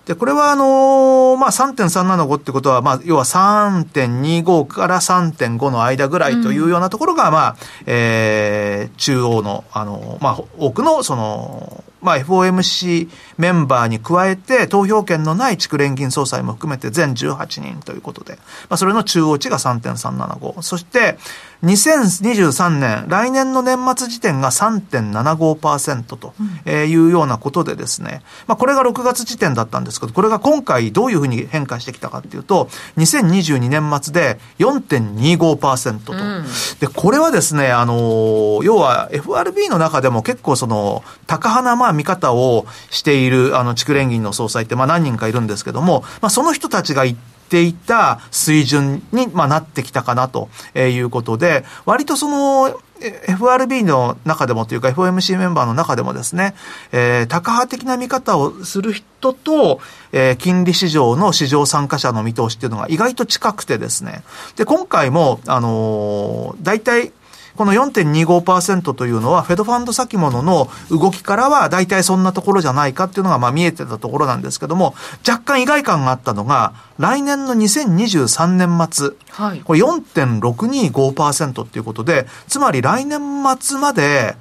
[0.06, 7.56] で、これはあのー、まあ、3.375ってことは、まあ、要は3.25から3.5の間ぐらいというようなところが、まあ、
[7.86, 20.62] えー、中央の、あのー、まあ、多くの、その、まあ、FOMC メンバーに加えて、投票権のない地区連銀総裁も含めて全18人ということで、まあ、それの中央値が3.375。
[20.62, 21.18] そして、
[21.64, 26.34] 2023年、来年の年末時点が3.75%と
[26.70, 36.14] いうようなことでですね、まあ、これが6月時点だったんですけど、これが今回どういうふうに変化してきたかっていうと、2022年末で4.25%と。
[36.14, 36.45] うん、
[36.80, 52.80] で、これはですね、あの、要は FRB の中でも結構その、高派なまあ見方をしている、あの、地区連銀の総裁ってまあ何人かいるんですけども、まあその人たちが言ってていた水準に、まあ、なってきたかなということで、割とその、
[53.28, 56.54] FRB の中でもというか FOMC メンバーの中でもですね、
[56.92, 59.80] えー、高派的な見方をする人と、
[60.12, 64.22] えー、金利市場の市場参加者の見通しっていうのが意外と近くてですね。
[64.58, 67.14] で、今回も、あのー、大体
[67.60, 74.95] この4.25%というのは、フェドファンド先物の動きからは、大体そんなところじゃないかっていうのが、まあ見えてたところなんですけども、
[75.28, 83.20] 若干意外感があったのが、来年の2023年末、はい、これ4.625%っていうことで、つまり来年
[83.60, 84.38] 末まで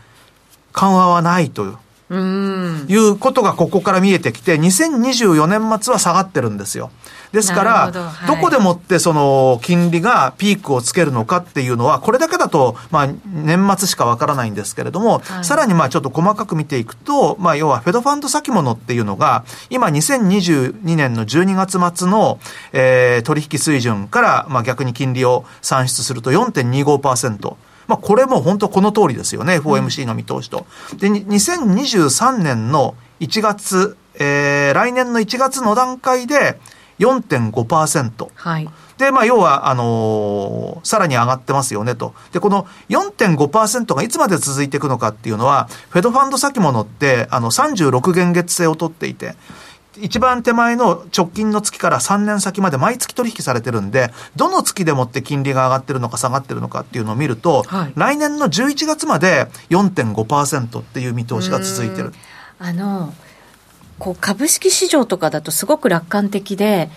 [0.72, 1.76] 緩和はないという。
[2.14, 6.90] いうことがここから見えてきて、2024年末は下がってるんですよ。
[7.32, 22.38] ですから、どはい、どこでもってその金利がピークをつけるのかっていうのは、これだけだと、まあ、年末しかわからないんですけれども、はい、さらにまあちょっと細かく見ていくと、まあ、要はフェドファンド先物っていうのが、今2022年の12月末の、
[22.72, 27.56] えー、取引水準から、まあ、逆に金利を算出すると4.25%。
[27.89, 30.66] まあ、これも本当この通りですよね、FOMC の見通しと。
[30.99, 36.61] で、2023年の1月、えー、来年の1月の段階で
[36.99, 38.28] 4.5%。
[38.34, 38.68] はい。
[38.99, 42.14] で、まあ、要は、あのー、さらに上がってますよねと。
[42.32, 49.36] で、この4.5%がいつまで続いていくのかっていうのは、フェドファンド先物って、あの、36元月制を取っていて、
[49.97, 62.12] 一番手前の直近の月から3年先まで毎月取引されてるんで、どの月でもって金利が上がってるのか下がってるのかっていうのを見ると、はい、来年の11月まで4.5%っていう見通しが続いてる。
[62.59, 63.14] あの、
[63.99, 66.91] こう株式市場とかだとすごく楽観的で、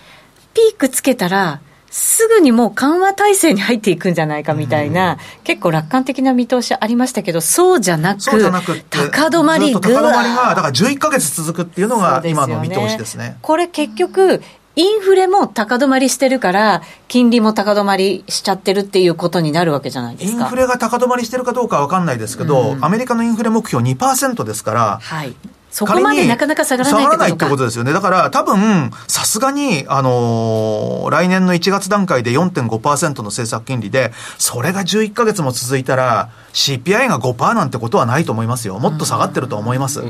[0.53, 1.61] ピークつけたら、
[1.91, 13.05] すぐにもう緩和体制に入っていくんじゃないかみたいな、うん、結構楽観的な見通しありましたけど、そうじゃなく、なく高止まり、高止まりが、だから11か月続くっていうのが今の見通しですね。
[13.05, 14.41] すねこれ結局、
[14.77, 20.43] インフレも高止まりしてるから、金利も高止まりしちゃってるっていうことになるわけじゃないですか。
[20.43, 25.35] インフレが高止まりしてるかどうかは分かんないですけど、うん、アメリカのインフレ目標2%ですから、はい、
[25.71, 27.93] そこまでなかなか下がらない下がらないってことですよね。
[27.93, 38.77] だから、多分、さすがに、あのー、来年の1月段階で4.5%の政策金利で、それが11ヶ月も続いたら、CPI が5%なんてことはないと思いますよ。
[38.79, 40.01] もっと下がってると思います。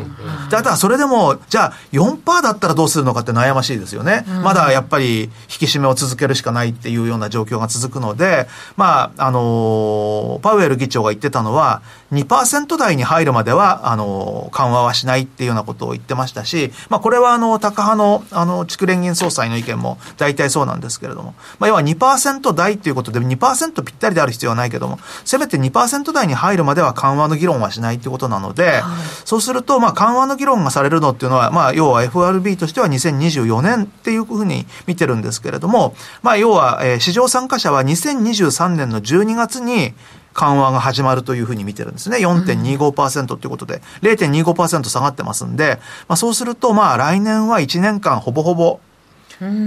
[0.50, 4.26] で、あとはそれでも、じゃあ4%だったらどうするのかって悩ましいですよね。
[4.44, 8.48] まだやっぱり引き締めを続けるしかないっていうような状況が続くので、
[8.78, 28.82] まあ、あのー、パウエル議長が言ってたのは、2%台に入るまでは、あのー、緩和はしないっていうようなことを言ってましたし、まあ、これはあの、高派の、あの、地区連銀総裁の意見も大体そうなんですけれども、まあ、要は2%台っていうことで2%ぴったりである必要はないけども、せめて2%台に入るまでは緩和の議論はしないってことなので、はい、
[29.24, 39.94] そうすると、まあ、緩和の議論がされるのっていうのは、まあ、要は FRB としては2024年っていうふうに見てるんですけれども、まあ、要は、えー、市場参加者は2023年の12月に、
[40.34, 42.18] 緩和が始まるというふうに見てるんですね。
[42.18, 48.80] 4.25%ということで、0.25%下がってますんで、まあそうすると、まあ来年は1年間ほぼほぼ、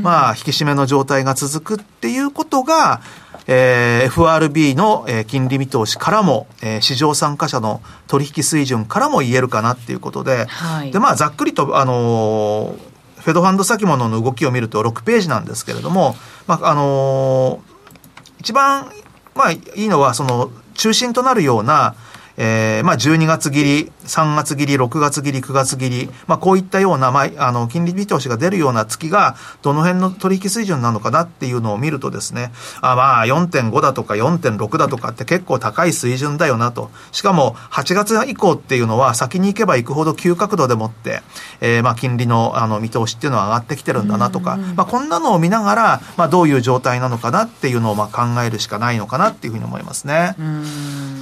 [0.02, 3.00] まあ引き締めの状態が続くっていうことが、
[3.46, 18.90] えー、FRB の、えー、金利見通しからも、えー、市場参加者の取引水準からも言えるかなっていうことで、はい、で、まあ、ざっくりと、あのー、フェドファンド先物の動きを見ると6ページなんですけれども、まあ、あのー、一番、
[19.34, 21.94] まあ、いいのは、その、中心となるような、
[22.36, 36.90] えー、まあ、12月切り、3月切り、6月切り、9月切り、まあ、こういったような、まあ、あの、金利見通しが出るような月が、どの辺の取引水準なのかなっていうのを見るとですね、あまあ、4.5だとか4.6だとかって結構高い水準だよなと。
[37.12, 41.22] しかも、8月以降っていうのは、先に行けば行くほど急角度でもって、
[41.60, 50.36] えー、まあ、金利の、あの、見通しっていうのは上がってきてるんだなとか、まあ、こんなのを見ながら、まあ、どういう状態なのかなっていうのを、まあ、考えるしかないのかなっていうふうに思いますね。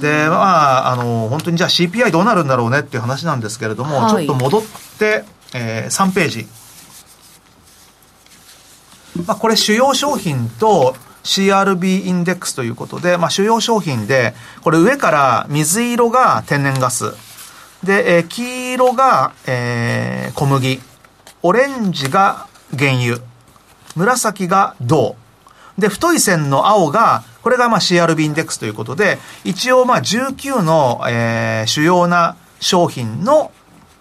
[0.01, 4.61] で、まあ、あの、本当にじゃあ CPI どうなるんだろうねっていう話なんですけれども、はい、ちょっと戻っ
[4.99, 6.47] て、えー、3ページ。
[9.25, 17.13] まあ、これ主要商品と CRB インデックスということで、まあ、主要商品で、これ上から水色が天然ガス。
[17.83, 20.79] で、えー、黄色が、えー、小麦。
[21.45, 22.47] オレンジが
[22.77, 23.17] 原油。
[23.95, 25.15] 紫が銅。
[25.77, 33.51] で、太い線の青が、これがまあ CRB インデックスということで、一応まあ19の、えー、主要な商品の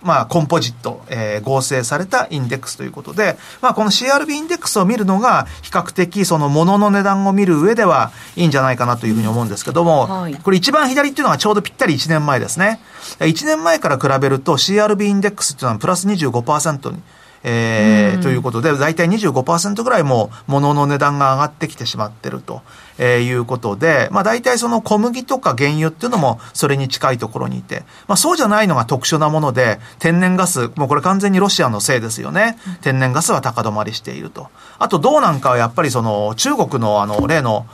[0.02, 12.80] まあ、コンポジット、えー、合成されたインデックスということで、まあ、この CRB インデックスを見るのが、比較的、その物の値段を見る上ではいいんじゃないかなというふうに思うんですけども、はい、これ一番左っていうのはちょうどぴったり1年前ですね。
[13.20, 17.00] 1年前から比べると CRB インデックスっていうのはプラス25%に、
[17.44, 22.62] えー、ということで、大体25%ぐらいも物の値段が上がってきてしまってると、
[22.98, 32.58] えー、いうことで、まあ大体その小麦とか原油っていうのもそれに近いところにいて、まあそうじゃないのが特殊なもので、天然ガス、もうこれ完全にロシアのせいですよね。
[32.80, 34.48] 天然ガスは高止まりしていると。
[34.78, 37.66] あと銅なんかはやっぱりその中国のあの例の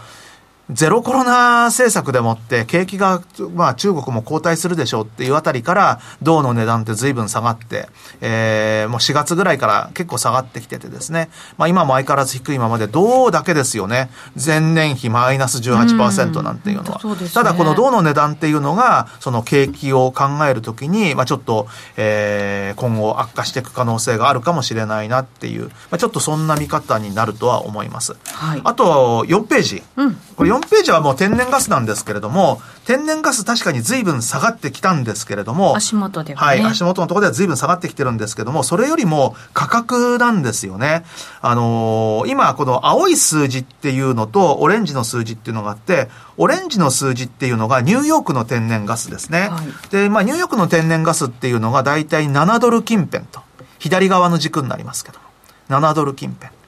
[0.70, 3.22] ゼロコロナ政策でもって景気が、
[3.54, 7.88] まあ中国も後退するでしょうっていうあたりから銅の値段って随分下がって、
[8.20, 11.30] えー、もう4月ぐらいから結構下がってきててですね。
[11.56, 14.10] まあ今も相変わらず低いままで銅だけですよね。
[14.34, 17.00] 前年比マイナス18%なんていうのは。
[17.02, 21.66] うね、ただこの銅の値段っていうのが、その景気を考えるときに、まあちょっと、
[21.96, 28.16] えー、今後悪化していく可能性があるかもしれないなっていう、まあちょっとそんな見方になるとは思います。
[28.34, 29.82] はい、あと4ページ。
[29.96, 41.04] うん、これ4ページはもう天然ガスなんですけれども、天然ガス確かに随分下がってきたんですけれども、足元では、ね、はい、足元のところでは随分下がってきてるんですけども、それよりも価格なんですよね。
[41.40, 49.48] あのー、今この青い数字っていうのとオレンジの数字っていうのがあって、オレンジの数字っていうのがニューヨークの天然ガスですね。
[49.48, 53.40] はい、で、まあニューヨークの天然ガスっていうのが大体7ドル近辺と、
[53.78, 55.24] 左側の軸になりますけども、
[55.68, 56.58] 7ドル近辺。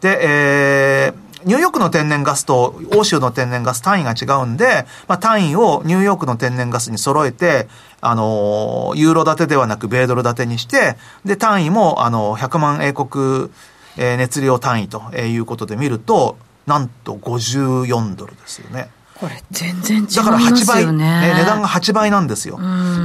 [0.00, 7.68] で、えー、ニューヨークの天然ガスと欧州の天然ガス単位が違うんで、まあ、単位をニューヨークの天然ガスに揃えて、
[8.00, 13.50] あの、ユーロ建てではなく米ドル建てにして、で、単位も、あの、100万英国、
[13.96, 16.36] えー、熱量単位ということで見ると、
[16.66, 18.90] なんと54ドルですよね。
[19.14, 20.24] これ全然違いますよね。
[20.24, 22.58] だから8倍、ね、値段が8倍なんですよ。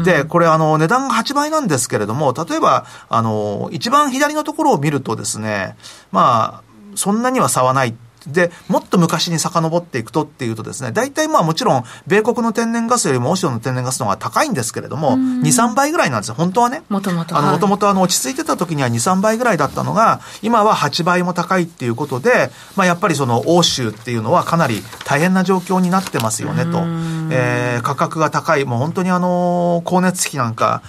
[0.03, 5.77] で、これあの、値段が8倍なんですけれども、例えば、あの、一番左のところを見るとですね、
[6.11, 7.95] まあ、そんなには差はない
[8.27, 16.83] で、もっと昔に遡っていくとっていうとですね、大体まあもちろん、米国の天然ガスよりも欧州の天然ガスの方が高いんですけれども、2、3倍ぐらいなんですよ、本当はね。
[16.89, 17.35] もともと。
[17.35, 26.83] あの、もともとあの、落ち着いてた時には2、3倍ぐらいだったのが、今は8倍も高いっていうことで、まあやっぱりその欧州っていうのはかなり大変な状況になってますよねと。
[27.31, 30.83] えー、価格が高い、もう本当にあの、光熱費なんか、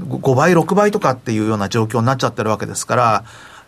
[0.00, 3.24] 5倍、6倍とかっていうような状況になっちゃってるわけですから、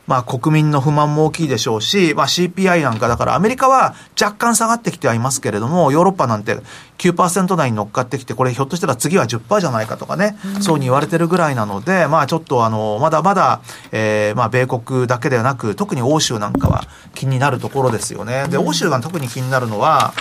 [0.09, 6.57] まあ国民の不満も大きいでしょうし、まあ CPI なんかだからアメリカは若干下がってきてはいますけれども、ヨーロッパなんて
[6.97, 13.61] 9%台に乗っかってきて、これひょっとしたら次は10%じゃないかとかね、うん、そうに言われてるぐらいなので、まあちょっとあの、まだまだ、
[13.93, 16.85] えー、まあ米国だけではなく、特に欧州なんかは
[17.15, 18.49] 気になるところですよね。
[18.49, 20.15] で、欧州が特に気になるのは、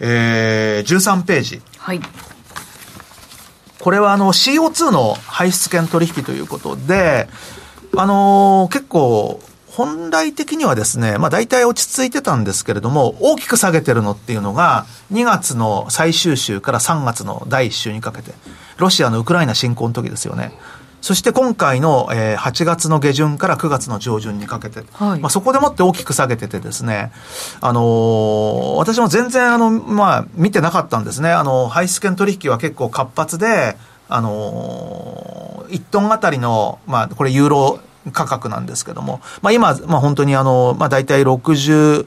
[0.00, 1.62] えー、13ページ。
[1.78, 2.00] はい。
[3.78, 7.28] これはあの CO2 の排出権取引ということで、
[7.96, 18.32] あのー、結構、本来的にはですね、まあ大体落ち着いてたんですけれども、大きく下げてるのっていうのが、2月の最終週から3月の第1週にかけて、
[18.76, 20.52] ロシアのウクライナ侵攻の時ですよね。
[21.04, 27.12] そして今回の、えー、8月の下旬から9月の上旬にかけて、はい、まあそこでもって大きく下げててですね、
[27.60, 31.30] あのー、私も全然あの、まあ見てなかったんですね。
[31.30, 33.76] あの、排出権取引は結構活発で、
[34.08, 35.33] あのー、
[35.74, 37.80] 1トンあたりの、まあ、これユーロ
[38.12, 42.06] 価格なんですけども、まあ今、まあ本当にあの、まあ大体60、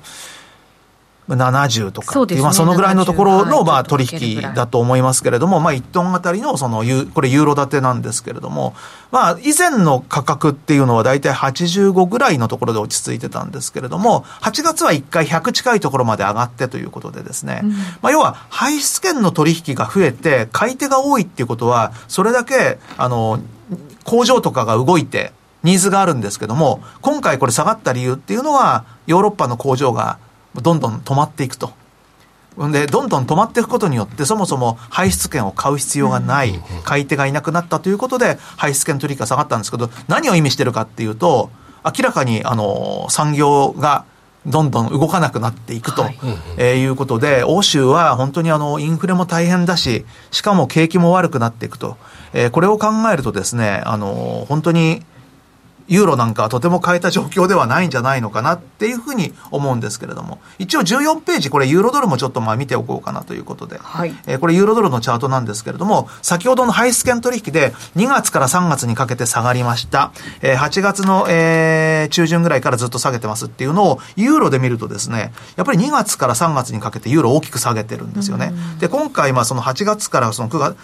[1.35, 8.75] 70とかっていう、ね、まあそのぐらいのところの、まあ取引だと思いますけれども、まあ1トンあたりのその、これユーロ建てなんですけれども、
[9.11, 23.39] まあ以前の価格っていうのは大体85ぐらいのところで落ち着いてたんですけれども、8月は1回100近いところまで上がってということでですね、うん、まあ要は排出権の取引が増えて、買い手が多いっていうことは、それだけ、あの、
[24.05, 30.19] 工場とかが動いて、ニーズがあるんですけども、今回これ下がった理由っていうのは、ヨーロッパの工場が
[30.61, 31.71] どんどん止まっていくと。
[32.71, 41.51] で、どんどん止まっていくことによって、そもそも排出権を買う必要がない、買い手がいなくなったということで、排出権取引が下がったんですけど、何を意味してるかっていうと、
[41.85, 44.05] 明らかに、あの、産業が、
[44.45, 46.17] どんどん動かなくなっていくと、はい、
[46.55, 51.97] えー、いうことで、欧州は本当にあの、インフレも大変だし、しかも景気も悪くなっていくと。
[52.33, 55.03] えー、これを考えるとですね、あの、本当に、
[55.87, 70.11] ユーロなんかはとても変えた状況ではないんじゃないのかなっていうふうに思うんですけれども、一応14ページ、これユーロドルもちょっとまあ見ておこうかなということで、はい、えー、これユーロドルのチャートなんですけれども、先ほどのハイスキャン取引で2月から3月にかけて下がりました。
[70.41, 78.53] えー、8月の、えー、中旬ぐらいからずっと下げてますっていうのをユーロで見るとですね、やっぱり2月から3月にかけてユーロ大きく下げてるんですよね。
[78.79, 80.77] で、今回まあその8月からその9月、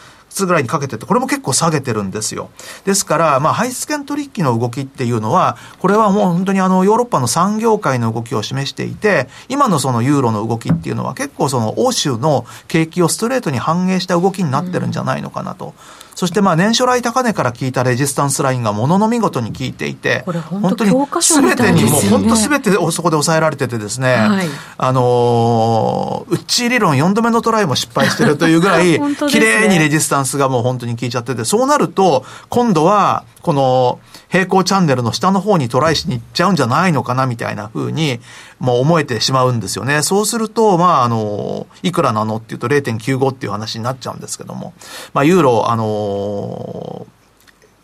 [0.46, 2.50] ぐらいにかけてて、これも結構下げてるんですよ。
[2.86, 15.74] ですから、まあ、排出権取引の動きっていうのは、これはもう本当にあの、ヨーロッパの産業界の動きを示していて、今のそのユーロの動きっていうのは結構その欧州の景気をストレートに反映した動きになってるんじゃないのかなと。
[16.16, 24.48] そしてまあ年初来高値から効いたレジスタンスラインがものの見事に効いていて、本当に全てに、もう本当全てそこで抑えられててですね、はい、
[24.78, 29.00] あのー、ウッチー理論4度目のトライも失敗してるというぐらい、
[29.30, 34.00] 綺麗にレジスタンスがもう本当に効いちゃってて、そうなると、今度は、この
[34.30, 38.22] 平行チャンネルの下の方にトライしに行っちゃうんじゃないのかなみたいな風に、
[38.64, 40.02] もう思えてしまうんですよね。
[40.02, 42.38] そうすると、まあ、あの、いくらなの？
[42.38, 44.74] っていうと0.95っていう話になっちゃうんですけども、
[45.14, 45.84] まあ、ユーロ、あの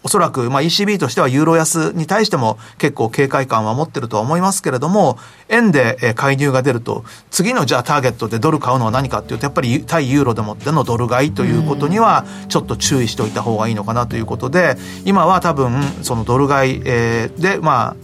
[0.02, 5.18] おそらく、まあ、ECB としてはユーロ安に対しても結構警戒感は持ってるとは思いますけれども、
[5.50, 17.96] 円で介入が出ると、次のじゃあターゲットでドル買うのは何かっていうと、やっぱり対ユーロでもってのドル買いということには、ちょっと注意しておいた方がいいのかなということで、今は多分、そのドル買いで、まあ、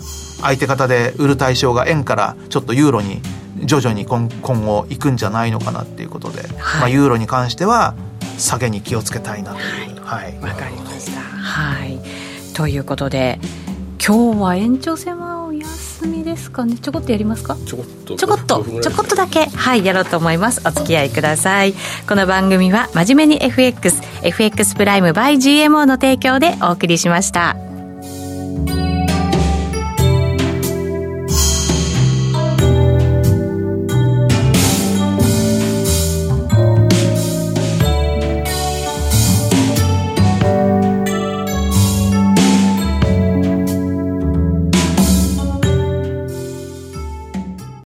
[0.41, 3.21] 相手方で売る対象が円からちょっとユーロに
[3.63, 7.95] 徐々に今今後行くんじゃないのかなっていうことで、はい、まあ、ユーロに関しては
[8.37, 10.03] 下げに気をつけたいなという。
[10.03, 11.21] はい、わ、はい、かりました。
[11.21, 11.99] はい。
[12.53, 13.39] ということで、
[14.05, 16.75] 今日は延長戦はお休みですかね？
[16.75, 17.57] ちょこっとやりますか？
[17.65, 18.15] ちょこっと。
[18.15, 20.61] ちょこっと、ちょこっとだけ、はい、やろうと思います。
[20.67, 21.73] お付き合いください。
[22.07, 27.55] この番組は真面目に FX、FX プライム by GMO の提供でお送りしました。